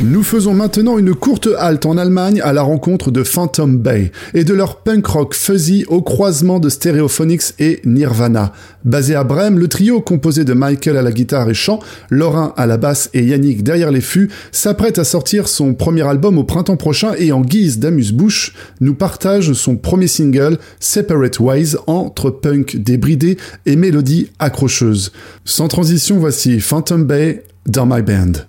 Nous 0.00 0.22
faisons 0.22 0.54
maintenant 0.54 0.96
une 0.96 1.12
courte 1.12 1.48
halte 1.58 1.84
en 1.84 1.96
Allemagne 1.96 2.40
à 2.44 2.52
la 2.52 2.62
rencontre 2.62 3.10
de 3.10 3.24
Phantom 3.24 3.76
Bay 3.76 4.12
et 4.32 4.44
de 4.44 4.54
leur 4.54 4.76
punk 4.76 5.04
rock 5.04 5.34
fuzzy 5.34 5.84
au 5.88 6.02
croisement 6.02 6.60
de 6.60 6.68
Stereophonics 6.68 7.54
et 7.58 7.80
Nirvana. 7.84 8.52
Basé 8.84 9.16
à 9.16 9.24
Brême, 9.24 9.58
le 9.58 9.66
trio 9.66 10.00
composé 10.00 10.44
de 10.44 10.52
Michael 10.52 10.96
à 10.96 11.02
la 11.02 11.10
guitare 11.10 11.50
et 11.50 11.54
chant, 11.54 11.80
Laurent 12.10 12.52
à 12.56 12.66
la 12.66 12.76
basse 12.76 13.10
et 13.12 13.24
Yannick 13.24 13.64
derrière 13.64 13.90
les 13.90 14.00
fûts 14.00 14.30
s'apprête 14.52 15.00
à 15.00 15.04
sortir 15.04 15.48
son 15.48 15.74
premier 15.74 16.06
album 16.06 16.38
au 16.38 16.44
printemps 16.44 16.76
prochain 16.76 17.14
et 17.18 17.32
en 17.32 17.40
guise 17.40 17.80
d'amuse-bouche 17.80 18.54
nous 18.80 18.94
partage 18.94 19.52
son 19.52 19.74
premier 19.74 20.06
single 20.06 20.58
Separate 20.78 21.40
Ways 21.40 21.74
entre 21.88 22.30
punk 22.30 22.76
débridé 22.76 23.36
et 23.66 23.74
mélodie 23.74 24.30
accrocheuse. 24.38 25.10
Sans 25.44 25.66
transition, 25.66 26.20
voici 26.20 26.60
Phantom 26.60 27.02
Bay 27.02 27.42
dans 27.66 27.84
My 27.84 28.02
Band. 28.02 28.44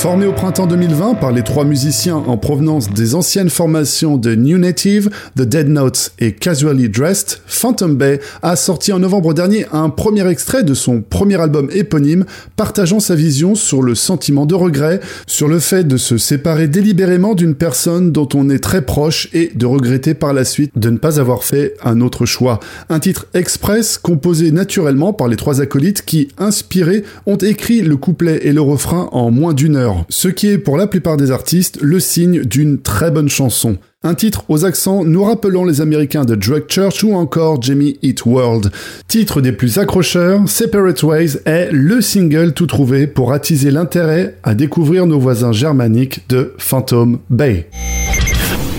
Formé 0.00 0.24
au 0.24 0.32
printemps 0.32 0.66
2020 0.66 1.16
par 1.16 1.30
les 1.30 1.42
trois 1.42 1.66
musiciens 1.66 2.16
en 2.16 2.38
provenance 2.38 2.88
des 2.88 3.14
anciennes 3.14 3.50
formations 3.50 4.16
de 4.16 4.34
New 4.34 4.56
Native, 4.56 5.10
The 5.36 5.42
Dead 5.42 5.68
Notes 5.68 6.12
et 6.18 6.32
Casually 6.32 6.88
Dressed, 6.88 7.42
Phantom 7.46 7.94
Bay 7.96 8.18
a 8.40 8.56
sorti 8.56 8.94
en 8.94 8.98
novembre 8.98 9.34
dernier 9.34 9.66
un 9.72 9.90
premier 9.90 10.26
extrait 10.26 10.62
de 10.62 10.72
son 10.72 11.02
premier 11.02 11.38
album 11.38 11.68
éponyme, 11.70 12.24
partageant 12.56 12.98
sa 12.98 13.14
vision 13.14 13.54
sur 13.54 13.82
le 13.82 13.94
sentiment 13.94 14.46
de 14.46 14.54
regret, 14.54 15.00
sur 15.26 15.48
le 15.48 15.58
fait 15.58 15.86
de 15.86 15.98
se 15.98 16.16
séparer 16.16 16.66
délibérément 16.66 17.34
d'une 17.34 17.54
personne 17.54 18.10
dont 18.10 18.28
on 18.32 18.48
est 18.48 18.58
très 18.58 18.80
proche 18.80 19.28
et 19.34 19.52
de 19.54 19.66
regretter 19.66 20.14
par 20.14 20.32
la 20.32 20.46
suite 20.46 20.72
de 20.76 20.88
ne 20.88 20.96
pas 20.96 21.20
avoir 21.20 21.44
fait 21.44 21.74
un 21.84 22.00
autre 22.00 22.24
choix. 22.24 22.58
Un 22.88 23.00
titre 23.00 23.26
express 23.34 23.98
composé 23.98 24.50
naturellement 24.50 25.12
par 25.12 25.28
les 25.28 25.36
trois 25.36 25.60
acolytes 25.60 26.06
qui, 26.06 26.28
inspirés, 26.38 27.04
ont 27.26 27.36
écrit 27.36 27.82
le 27.82 27.98
couplet 27.98 28.40
et 28.44 28.54
le 28.54 28.62
refrain 28.62 29.10
en 29.12 29.30
moins 29.30 29.52
d'une 29.52 29.76
heure, 29.76 29.89
ce 30.08 30.28
qui 30.28 30.48
est 30.48 30.58
pour 30.58 30.76
la 30.76 30.86
plupart 30.86 31.16
des 31.16 31.30
artistes 31.30 31.78
le 31.80 32.00
signe 32.00 32.42
d'une 32.42 32.80
très 32.80 33.10
bonne 33.10 33.28
chanson. 33.28 33.78
Un 34.02 34.14
titre 34.14 34.44
aux 34.48 34.64
accents 34.64 35.04
nous 35.04 35.24
rappelant 35.24 35.64
les 35.64 35.82
Américains 35.82 36.24
de 36.24 36.34
Drug 36.34 36.64
Church 36.68 37.04
ou 37.04 37.14
encore 37.14 37.60
Jamie 37.60 37.98
Eat 38.02 38.24
World. 38.24 38.70
Titre 39.08 39.42
des 39.42 39.52
plus 39.52 39.78
accrocheurs, 39.78 40.48
Separate 40.48 41.02
Ways 41.02 41.36
est 41.44 41.70
le 41.70 42.00
single 42.00 42.54
tout 42.54 42.66
trouvé 42.66 43.06
pour 43.06 43.32
attiser 43.32 43.70
l'intérêt 43.70 44.36
à 44.42 44.54
découvrir 44.54 45.06
nos 45.06 45.18
voisins 45.18 45.52
germaniques 45.52 46.26
de 46.30 46.54
Phantom 46.56 47.18
Bay. 47.28 47.68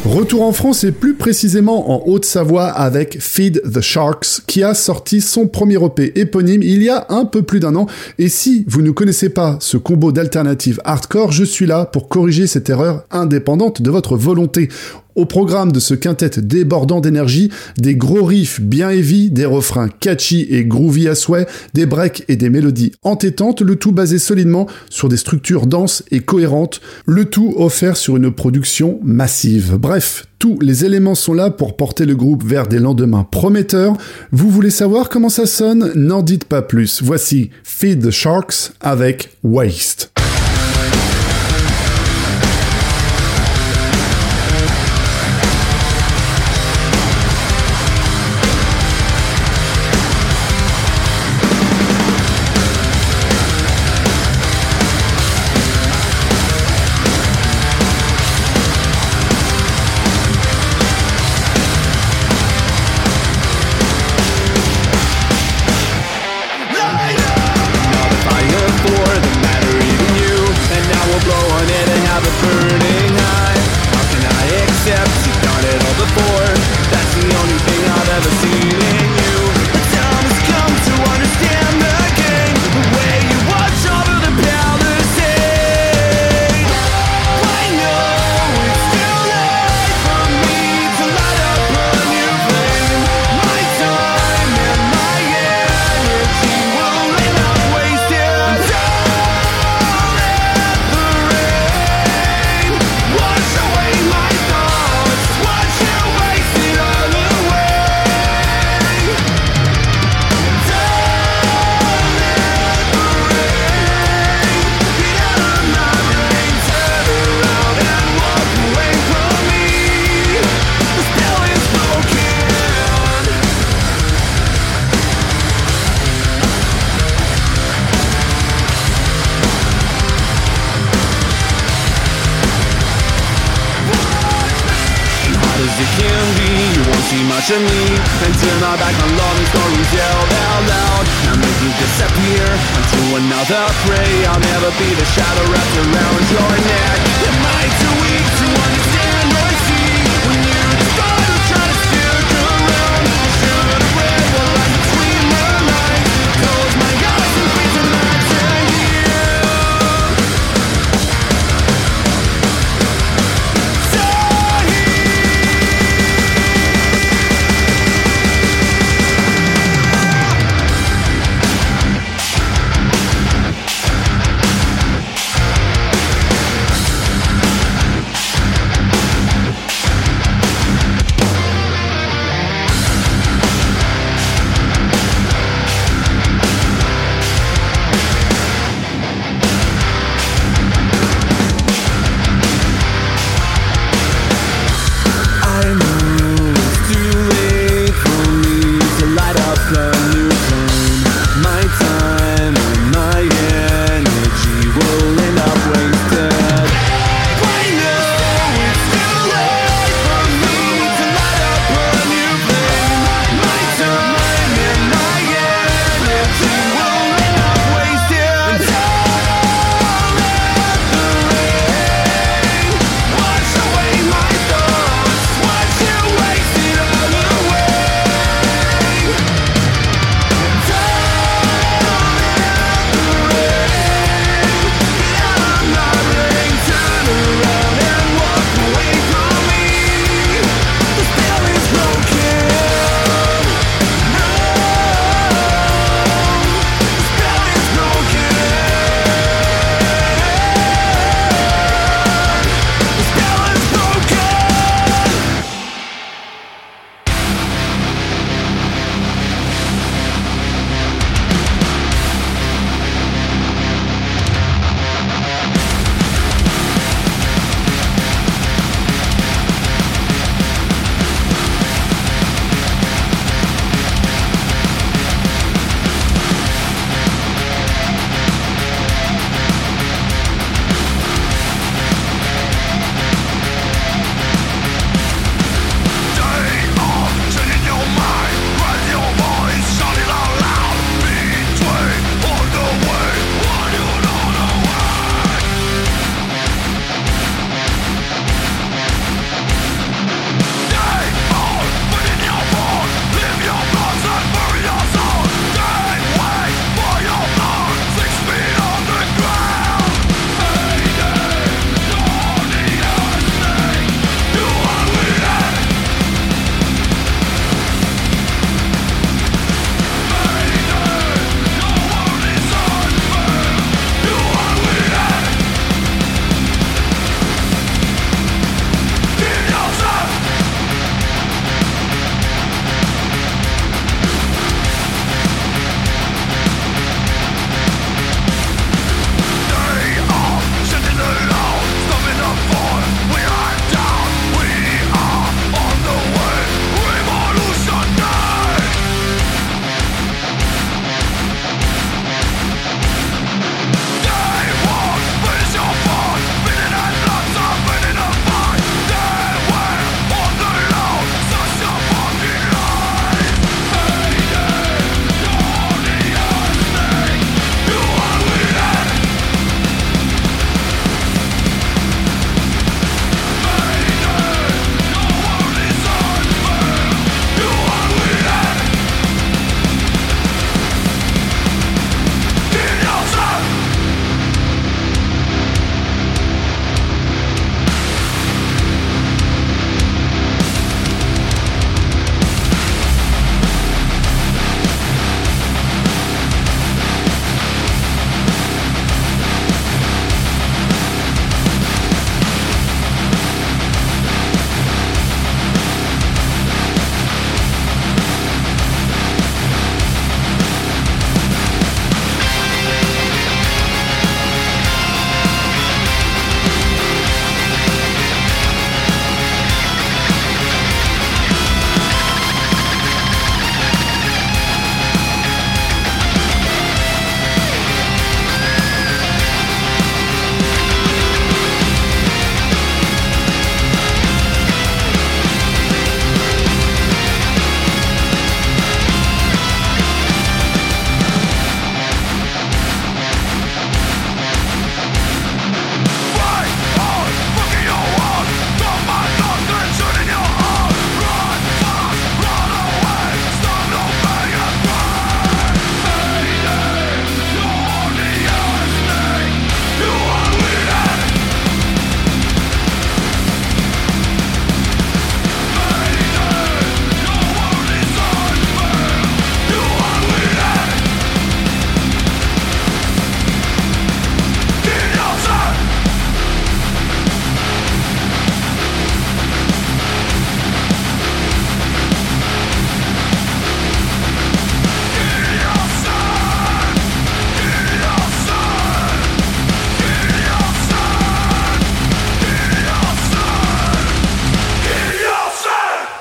Retour 0.05 0.41
en 0.41 0.51
France 0.51 0.83
et 0.83 0.91
plus 0.91 1.13
précisément 1.13 1.91
en 1.91 2.07
Haute-Savoie 2.07 2.65
avec 2.65 3.21
Feed 3.21 3.61
the 3.71 3.81
Sharks 3.81 4.41
qui 4.47 4.63
a 4.63 4.73
sorti 4.73 5.21
son 5.21 5.47
premier 5.47 5.75
EP 5.75 6.19
éponyme 6.19 6.63
il 6.63 6.81
y 6.81 6.89
a 6.89 7.05
un 7.09 7.25
peu 7.25 7.43
plus 7.43 7.59
d'un 7.59 7.75
an 7.75 7.85
et 8.17 8.27
si 8.27 8.65
vous 8.67 8.81
ne 8.81 8.89
connaissez 8.89 9.29
pas 9.29 9.57
ce 9.59 9.77
combo 9.77 10.11
d'alternatives 10.11 10.81
hardcore, 10.85 11.31
je 11.31 11.43
suis 11.43 11.67
là 11.67 11.85
pour 11.85 12.09
corriger 12.09 12.47
cette 12.47 12.67
erreur 12.67 13.03
indépendante 13.11 13.83
de 13.83 13.91
votre 13.91 14.17
volonté. 14.17 14.69
Au 15.15 15.25
programme 15.25 15.71
de 15.71 15.79
ce 15.79 15.93
quintet 15.93 16.41
débordant 16.41 17.01
d'énergie, 17.01 17.51
des 17.77 17.95
gros 17.95 18.23
riffs 18.23 18.61
bien 18.61 18.91
heavy, 18.91 19.29
des 19.29 19.45
refrains 19.45 19.89
catchy 19.89 20.47
et 20.49 20.63
groovy 20.63 21.07
à 21.07 21.15
souhait, 21.15 21.47
des 21.73 21.85
breaks 21.85 22.23
et 22.27 22.35
des 22.35 22.49
mélodies 22.49 22.93
entêtantes, 23.03 23.61
le 23.61 23.75
tout 23.75 23.91
basé 23.91 24.19
solidement 24.19 24.67
sur 24.89 25.09
des 25.09 25.17
structures 25.17 25.67
denses 25.67 26.03
et 26.11 26.21
cohérentes, 26.21 26.81
le 27.05 27.25
tout 27.25 27.53
offert 27.57 27.97
sur 27.97 28.15
une 28.17 28.31
production 28.31 28.99
massive. 29.03 29.77
Bref, 29.77 30.27
tous 30.39 30.57
les 30.59 30.85
éléments 30.85 31.15
sont 31.15 31.33
là 31.33 31.51
pour 31.51 31.75
porter 31.75 32.05
le 32.05 32.15
groupe 32.15 32.43
vers 32.43 32.67
des 32.67 32.79
lendemains 32.79 33.27
prometteurs. 33.29 33.95
Vous 34.31 34.49
voulez 34.49 34.71
savoir 34.71 35.09
comment 35.09 35.29
ça 35.29 35.45
sonne? 35.45 35.91
N'en 35.95 36.23
dites 36.23 36.45
pas 36.45 36.61
plus. 36.61 37.01
Voici 37.03 37.51
Feed 37.63 38.07
the 38.07 38.11
Sharks 38.11 38.71
avec 38.79 39.37
Waste. 39.43 40.10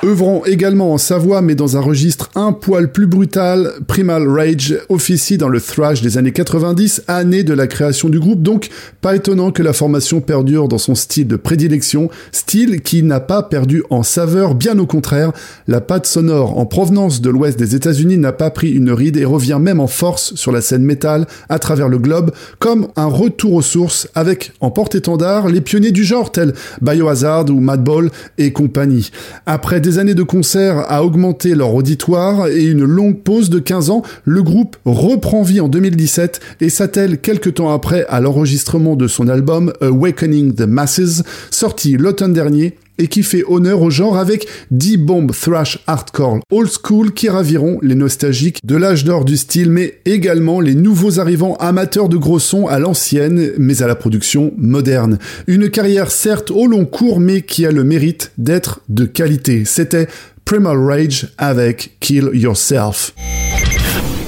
Œuvrant 0.03 0.46
également 0.46 0.94
en 0.94 0.98
Savoie, 0.98 1.42
mais 1.42 1.55
dans 1.55 1.76
un 1.76 1.80
registre 1.80 2.30
un 2.34 2.53
poil 2.53 2.90
plus 2.90 3.07
brutal, 3.07 3.72
Primal 3.86 4.26
Rage 4.26 4.78
officie 4.88 5.36
dans 5.36 5.51
le 5.51 5.61
thrash 5.61 6.01
des 6.01 6.16
années 6.16 6.32
90, 6.32 7.03
année 7.07 7.44
de 7.44 7.53
la 7.53 7.66
création 7.66 8.09
du 8.09 8.18
groupe, 8.18 8.40
donc 8.40 8.70
pas 9.03 9.14
étonnant 9.14 9.51
que 9.51 9.62
la 9.62 9.74
formation 9.74 10.22
perdure 10.22 10.68
dans 10.68 10.78
son 10.78 10.94
style 10.94 11.26
de 11.26 11.36
prédilection, 11.36 12.09
style 12.32 12.80
qui 12.80 13.03
n'a 13.03 13.20
pas 13.20 13.42
perdu 13.42 13.82
en 13.90 14.03
saveur, 14.03 14.55
bien 14.55 14.78
au 14.78 14.86
contraire, 14.86 15.32
la 15.68 15.82
patte 15.82 16.07
sonore 16.07 16.59
en 16.59 16.64
provenance 16.64 17.20
de 17.20 17.28
l'ouest 17.28 17.59
des 17.59 17.74
États-Unis 17.74 18.16
n'a 18.16 18.32
pas 18.32 18.48
pris 18.48 18.70
une 18.70 18.92
ride 18.92 19.18
et 19.18 19.26
revient 19.26 19.59
même 19.61 19.80
en 19.80 19.86
force 19.86 20.34
sur 20.34 20.51
la 20.51 20.62
scène 20.62 20.82
métal 20.82 21.26
à 21.51 21.59
travers 21.59 21.90
le 21.90 21.98
globe, 21.98 22.30
comme 22.59 22.88
un 22.96 23.05
retour 23.05 23.53
aux 23.53 23.62
sources 23.62 24.09
avec 24.14 24.53
en 24.61 24.70
porte-étendard 24.70 25.48
les 25.48 25.61
pionniers 25.61 25.92
du 25.92 26.05
genre 26.05 26.32
tels 26.32 26.55
Biohazard 26.80 27.51
ou 27.51 27.61
Madball 27.61 28.11
et 28.38 28.55
compagnie. 28.55 29.11
Après 29.44 29.80
des 29.80 29.90
années 30.01 30.14
de 30.14 30.22
concerts 30.22 30.90
à 30.90 31.05
augmenter 31.05 31.55
leur 31.55 31.74
auditoire 31.74 32.48
et 32.48 32.64
une 32.64 32.84
longue 32.84 33.18
pause 33.18 33.51
de 33.51 33.59
15 33.59 33.90
ans, 33.90 34.03
le 34.24 34.42
groupe 34.42 34.78
reprend 34.86 35.42
vie 35.42 35.61
en 35.61 35.68
2017 35.68 36.40
et 36.62 36.70
s'attelle 36.70 37.18
quelques 37.18 37.55
temps 37.55 37.70
après 37.70 38.07
à 38.09 38.20
l'enregistrement 38.20 38.96
de 38.96 39.07
son 39.07 39.28
album 39.28 39.72
Awakening 39.82 40.55
the 40.55 40.62
Masses, 40.62 41.22
sorti 41.51 41.98
l'automne 41.98 42.32
dernier 42.32 42.76
et 43.01 43.09
qui 43.09 43.22
fait 43.22 43.44
honneur 43.48 43.82
au 43.82 43.90
genre 43.90 44.16
avec 44.16 44.46
10 44.70 44.98
bombes 44.98 45.32
thrash 45.32 45.78
hardcore 45.86 46.40
old 46.51 46.70
school 46.70 47.12
qui 47.12 47.28
raviront 47.28 47.78
les 47.82 47.94
nostalgiques 47.94 48.61
de 48.64 48.76
l'âge 48.76 49.05
d'or 49.05 49.24
du 49.24 49.36
style, 49.36 49.70
mais 49.70 50.01
également 50.05 50.61
les 50.61 50.74
nouveaux 50.74 51.18
arrivants 51.18 51.57
amateurs 51.57 52.09
de 52.09 52.16
gros 52.16 52.38
sons 52.38 52.66
à 52.66 52.78
l'ancienne, 52.78 53.53
mais 53.59 53.82
à 53.82 53.86
la 53.86 53.94
production 53.94 54.53
moderne. 54.57 55.18
Une 55.46 55.70
carrière 55.70 56.11
certes 56.11 56.51
au 56.51 56.66
long 56.66 56.84
cours, 56.84 57.20
mais 57.20 57.42
qui 57.42 57.66
a 57.66 57.72
le 57.72 57.84
mérite 57.84 58.32
d'être 58.38 58.80
de 58.88 59.05
qualité. 59.05 59.64
C'était 59.64 60.09
Primal 60.44 60.78
Rage 60.78 61.28
avec 61.38 61.96
Kill 62.01 62.30
Yourself. 62.34 63.14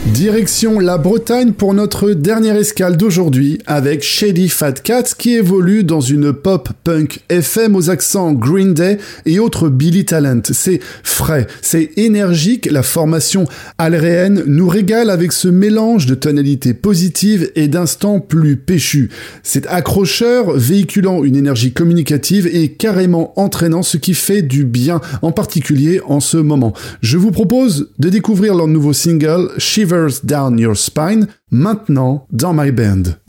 Direction 0.07 0.81
la 0.81 0.99
Bretagne 0.99 1.53
pour 1.53 1.75
notre 1.75 2.11
dernière 2.11 2.57
escale 2.57 2.97
d'aujourd'hui 2.97 3.61
avec 3.67 4.03
Shady 4.03 4.49
Fat 4.49 4.73
Cat 4.73 5.05
qui 5.17 5.35
évolue 5.35 5.85
dans 5.85 6.01
une 6.01 6.33
pop 6.33 6.71
punk 6.83 7.21
FM 7.29 7.77
aux 7.77 7.89
accents 7.89 8.33
Green 8.33 8.75
Day 8.75 8.99
et 9.27 9.39
autres 9.39 9.69
Billy 9.69 10.05
Talent. 10.05 10.43
C'est 10.51 10.81
frais, 11.05 11.47
c'est 11.63 11.93
énergique, 11.97 12.69
la 12.69 12.83
formation 12.83 13.45
alréenne 13.79 14.43
nous 14.47 14.67
régale 14.67 15.09
avec 15.09 15.31
ce 15.31 15.47
mélange 15.47 16.07
de 16.07 16.17
tonalités 16.17 16.75
positives 16.75 17.53
et 17.55 17.69
d'instants 17.69 18.19
plus 18.19 18.57
péchus. 18.57 19.09
C'est 19.45 19.69
accrocheur, 19.69 20.53
véhiculant 20.59 21.23
une 21.23 21.37
énergie 21.37 21.73
communicative 21.73 22.49
et 22.53 22.73
carrément 22.73 23.39
entraînant 23.39 23.85
ce 23.85 23.99
qui 23.99 24.15
fait 24.15 24.43
du 24.43 24.65
bien, 24.65 25.01
en 25.23 25.31
particulier 25.31 26.01
en 26.07 26.19
ce 26.19 26.39
moment. 26.39 26.73
Je 27.03 27.19
vous 27.19 27.31
propose 27.31 27.91
de 28.01 28.09
découvrir 28.09 28.57
leur 28.57 28.67
nouveau 28.67 28.93
single 28.93 29.49
Shivers 29.93 30.25
Down 30.25 30.59
Your 30.59 30.75
Spine 30.75 31.27
maintenant 31.51 32.27
dans 32.33 32.55
My 32.55 32.73
Band. 32.73 33.22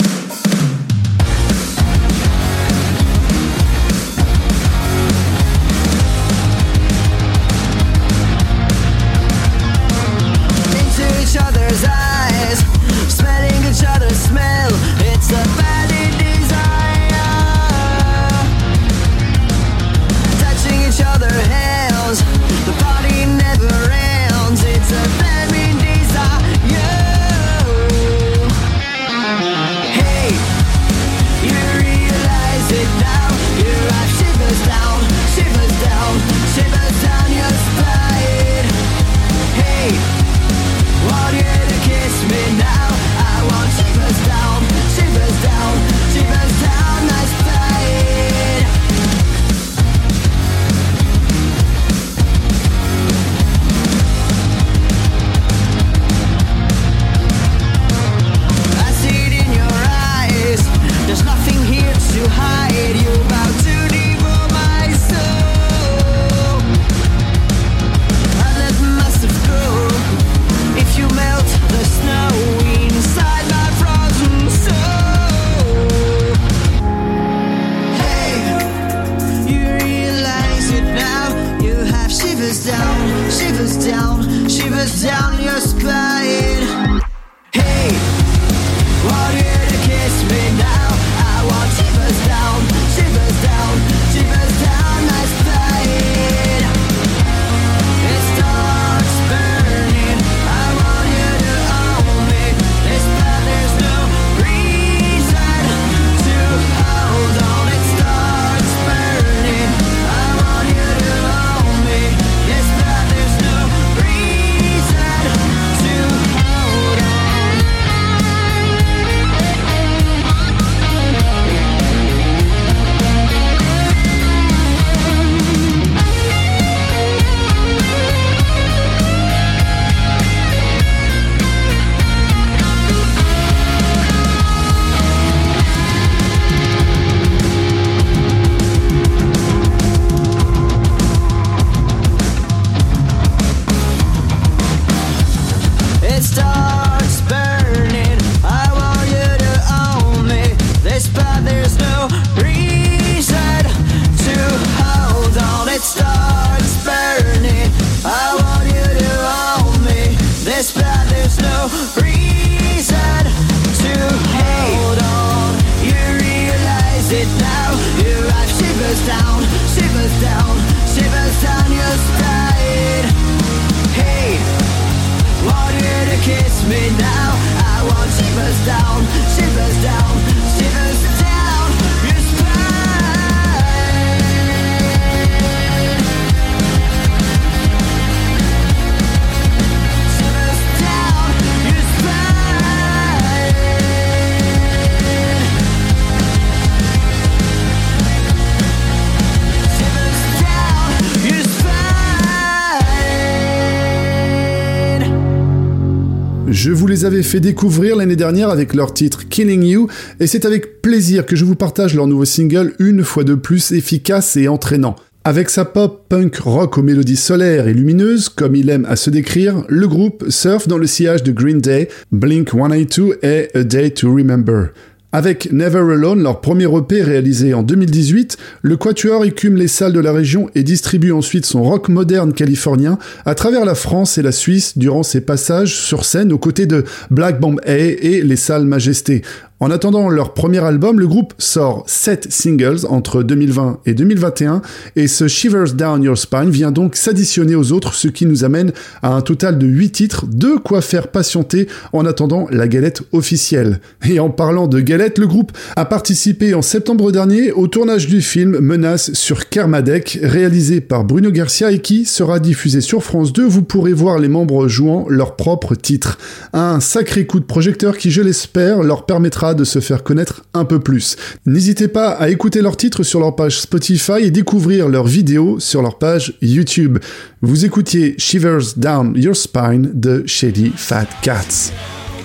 Les 207.03 207.07
avais 207.07 207.23
fait 207.23 207.41
découvrir 207.41 207.97
l'année 207.97 208.15
dernière 208.15 208.49
avec 208.49 208.73
leur 208.73 208.93
titre 208.93 209.27
Killing 209.27 209.63
You, 209.63 209.87
et 210.21 210.27
c'est 210.27 210.45
avec 210.45 210.81
plaisir 210.81 211.25
que 211.25 211.35
je 211.35 211.43
vous 211.43 211.55
partage 211.55 211.95
leur 211.95 212.07
nouveau 212.07 212.23
single 212.23 212.73
une 212.79 213.03
fois 213.03 213.25
de 213.25 213.35
plus 213.35 213.73
efficace 213.73 214.37
et 214.37 214.47
entraînant. 214.47 214.95
Avec 215.25 215.49
sa 215.49 215.65
pop 215.65 216.05
punk 216.07 216.37
rock 216.37 216.77
aux 216.77 216.81
mélodies 216.81 217.17
solaires 217.17 217.67
et 217.67 217.73
lumineuses, 217.73 218.29
comme 218.29 218.55
il 218.55 218.69
aime 218.69 218.85
à 218.85 218.95
se 218.95 219.09
décrire, 219.09 219.65
le 219.67 219.87
groupe 219.87 220.23
surfe 220.29 220.69
dans 220.69 220.77
le 220.77 220.87
sillage 220.87 221.23
de 221.23 221.33
Green 221.33 221.59
Day, 221.59 221.89
Blink 222.13 222.51
182 222.51 223.19
et 223.21 223.49
A 223.53 223.63
Day 223.63 223.89
to 223.89 224.13
Remember. 224.13 224.67
Avec 225.15 225.51
Never 225.51 225.93
Alone, 225.93 226.23
leur 226.23 226.41
premier 226.41 226.65
EP 226.65 227.03
réalisé 227.03 227.53
en 227.53 227.61
2018, 227.61 228.35
le 228.63 228.77
Quatuor 228.77 229.25
écume 229.25 229.57
les 229.57 229.67
salles 229.67 229.93
de 229.93 229.99
la 229.99 230.11
région 230.11 230.49
et 230.55 230.63
distribue 230.63 231.11
ensuite 231.11 231.45
son 231.45 231.61
rock 231.61 231.87
moderne 231.87 232.33
californien 232.33 232.97
à 233.23 233.35
travers 233.35 233.63
la 233.63 233.75
France 233.75 234.17
et 234.17 234.23
la 234.23 234.31
Suisse 234.31 234.75
durant 234.75 235.03
ses 235.03 235.21
passages 235.21 235.75
sur 235.75 236.03
scène 236.03 236.33
aux 236.33 236.39
côtés 236.39 236.65
de 236.65 236.83
Black 237.11 237.39
Bomb 237.39 237.59
A 237.67 237.77
et 237.77 238.23
les 238.23 238.35
salles 238.35 238.65
Majesté. 238.65 239.21
En 239.63 239.71
attendant 239.71 240.09
leur 240.09 240.33
premier 240.33 240.59
album, 240.59 240.99
le 240.99 241.07
groupe 241.07 241.33
sort 241.37 241.85
7 241.87 242.27
singles 242.29 242.85
entre 242.89 243.23
2020 243.23 243.79
et 243.85 243.93
2021 243.93 244.61
et 244.97 245.07
ce 245.07 245.29
Shivers 245.29 245.71
Down 245.73 246.03
Your 246.03 246.17
Spine 246.17 246.49
vient 246.49 246.73
donc 246.73 246.97
s'additionner 246.97 247.55
aux 247.55 247.71
autres, 247.71 247.93
ce 247.93 248.09
qui 248.09 248.25
nous 248.25 248.43
amène 248.43 248.73
à 249.01 249.13
un 249.13 249.21
total 249.21 249.57
de 249.57 249.65
8 249.65 249.91
titres, 249.91 250.25
de 250.27 250.57
quoi 250.57 250.81
faire 250.81 251.07
patienter 251.07 251.69
en 251.93 252.05
attendant 252.05 252.45
la 252.51 252.67
galette 252.67 253.03
officielle. 253.13 253.79
Et 254.05 254.19
en 254.19 254.29
parlant 254.29 254.67
de 254.67 254.81
galette, 254.81 255.17
le 255.17 255.27
groupe 255.27 255.53
a 255.77 255.85
participé 255.85 256.53
en 256.53 256.61
septembre 256.61 257.13
dernier 257.13 257.53
au 257.53 257.67
tournage 257.67 258.07
du 258.07 258.19
film 258.19 258.59
Menace 258.59 259.13
sur 259.13 259.47
Kermadec, 259.47 260.19
réalisé 260.23 260.81
par 260.81 261.05
Bruno 261.05 261.31
Garcia 261.31 261.71
et 261.71 261.79
qui 261.79 262.03
sera 262.03 262.39
diffusé 262.39 262.81
sur 262.81 263.01
France 263.01 263.31
2. 263.31 263.45
Vous 263.45 263.63
pourrez 263.63 263.93
voir 263.93 264.19
les 264.19 264.27
membres 264.27 264.67
jouant 264.67 265.05
leurs 265.07 265.37
propres 265.37 265.75
titres. 265.75 266.17
Un 266.51 266.81
sacré 266.81 267.25
coup 267.25 267.39
de 267.39 267.45
projecteur 267.45 267.97
qui, 267.97 268.11
je 268.11 268.21
l'espère, 268.21 268.83
leur 268.83 269.05
permettra 269.05 269.52
de 269.53 269.63
se 269.63 269.79
faire 269.79 270.03
connaître 270.03 270.43
un 270.53 270.65
peu 270.65 270.79
plus. 270.79 271.15
N'hésitez 271.45 271.87
pas 271.87 272.09
à 272.09 272.29
écouter 272.29 272.61
leurs 272.61 272.77
titres 272.77 273.03
sur 273.03 273.19
leur 273.19 273.35
page 273.35 273.59
Spotify 273.61 274.21
et 274.21 274.31
découvrir 274.31 274.89
leurs 274.89 275.07
vidéos 275.07 275.59
sur 275.59 275.81
leur 275.81 275.97
page 275.97 276.33
YouTube. 276.41 276.99
Vous 277.41 277.65
écoutiez 277.65 278.15
Shivers 278.17 278.75
Down 278.77 279.13
Your 279.15 279.35
Spine 279.35 279.91
de 279.93 280.23
Shady 280.25 280.71
Fat 280.75 281.07
Cats. 281.21 281.71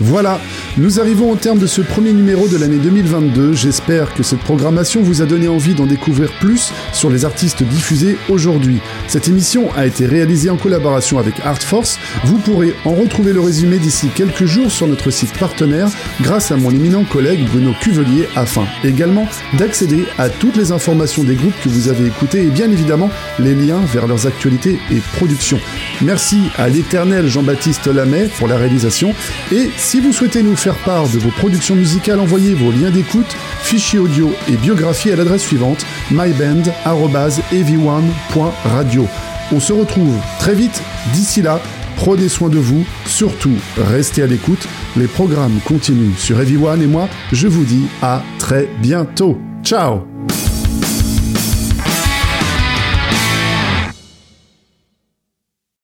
Voilà, 0.00 0.40
nous 0.76 1.00
arrivons 1.00 1.32
au 1.32 1.34
terme 1.34 1.58
de 1.58 1.66
ce 1.66 1.80
premier 1.80 2.12
numéro 2.12 2.46
de 2.46 2.56
l'année 2.56 2.76
2022. 2.76 3.52
J'espère 3.54 4.14
que 4.14 4.22
cette 4.22 4.38
programmation 4.38 5.02
vous 5.02 5.22
a 5.22 5.26
donné 5.26 5.48
envie 5.48 5.74
d'en 5.74 5.86
découvrir 5.86 6.30
plus 6.38 6.72
sur 6.92 7.10
les 7.10 7.24
artistes 7.24 7.64
diffusés 7.64 8.16
aujourd'hui. 8.28 8.78
Cette 9.08 9.26
émission 9.26 9.74
a 9.76 9.86
été 9.86 10.06
réalisée 10.06 10.50
en 10.50 10.56
collaboration 10.56 11.18
avec 11.18 11.40
Artforce. 11.44 11.98
Vous 12.24 12.38
pourrez 12.38 12.74
en 12.84 12.92
retrouver 12.92 13.32
le 13.32 13.40
résumé 13.40 13.78
d'ici 13.78 14.08
quelques 14.14 14.44
jours 14.44 14.70
sur 14.70 14.86
notre 14.86 15.10
site 15.10 15.36
partenaire 15.36 15.88
grâce 16.20 16.52
à 16.52 16.56
mon 16.56 16.70
éminent 16.70 17.02
collègue 17.02 17.44
Bruno 17.48 17.72
Cuvelier 17.80 18.28
afin 18.36 18.66
également 18.84 19.26
d'accéder 19.54 20.04
à 20.16 20.28
toutes 20.28 20.56
les 20.56 20.70
informations 20.70 21.24
des 21.24 21.34
groupes 21.34 21.60
que 21.64 21.68
vous 21.68 21.88
avez 21.88 22.06
écoutés 22.06 22.42
et 22.42 22.50
bien 22.50 22.70
évidemment 22.70 23.10
les 23.40 23.54
liens 23.54 23.80
vers 23.92 24.06
leurs 24.06 24.28
actualités 24.28 24.78
et 24.92 25.00
productions. 25.16 25.58
Merci 26.02 26.38
à 26.56 26.68
l'éternel 26.68 27.26
Jean-Baptiste 27.26 27.88
Lamet 27.88 28.28
pour 28.38 28.46
la 28.46 28.56
réalisation 28.56 29.12
et 29.50 29.70
si 29.88 30.00
vous 30.00 30.12
souhaitez 30.12 30.42
nous 30.42 30.54
faire 30.54 30.76
part 30.84 31.08
de 31.08 31.18
vos 31.18 31.30
productions 31.30 31.74
musicales, 31.74 32.20
envoyez 32.20 32.52
vos 32.52 32.70
liens 32.70 32.90
d'écoute, 32.90 33.34
fichiers 33.62 33.98
audio 33.98 34.30
et 34.46 34.56
biographie 34.56 35.10
à 35.10 35.16
l'adresse 35.16 35.44
suivante 35.44 35.86
myband@ev1.radio. 36.10 39.06
On 39.50 39.60
se 39.60 39.72
retrouve 39.72 40.14
très 40.40 40.54
vite. 40.54 40.82
D'ici 41.14 41.40
là, 41.40 41.58
prenez 41.96 42.28
soin 42.28 42.50
de 42.50 42.58
vous. 42.58 42.84
Surtout, 43.06 43.56
restez 43.78 44.22
à 44.22 44.26
l'écoute. 44.26 44.68
Les 44.94 45.06
programmes 45.06 45.58
continuent 45.64 46.18
sur 46.18 46.38
Ev1 46.38 46.82
et 46.82 46.86
moi, 46.86 47.08
je 47.32 47.48
vous 47.48 47.64
dis 47.64 47.86
à 48.02 48.22
très 48.38 48.68
bientôt. 48.82 49.38
Ciao 49.64 50.17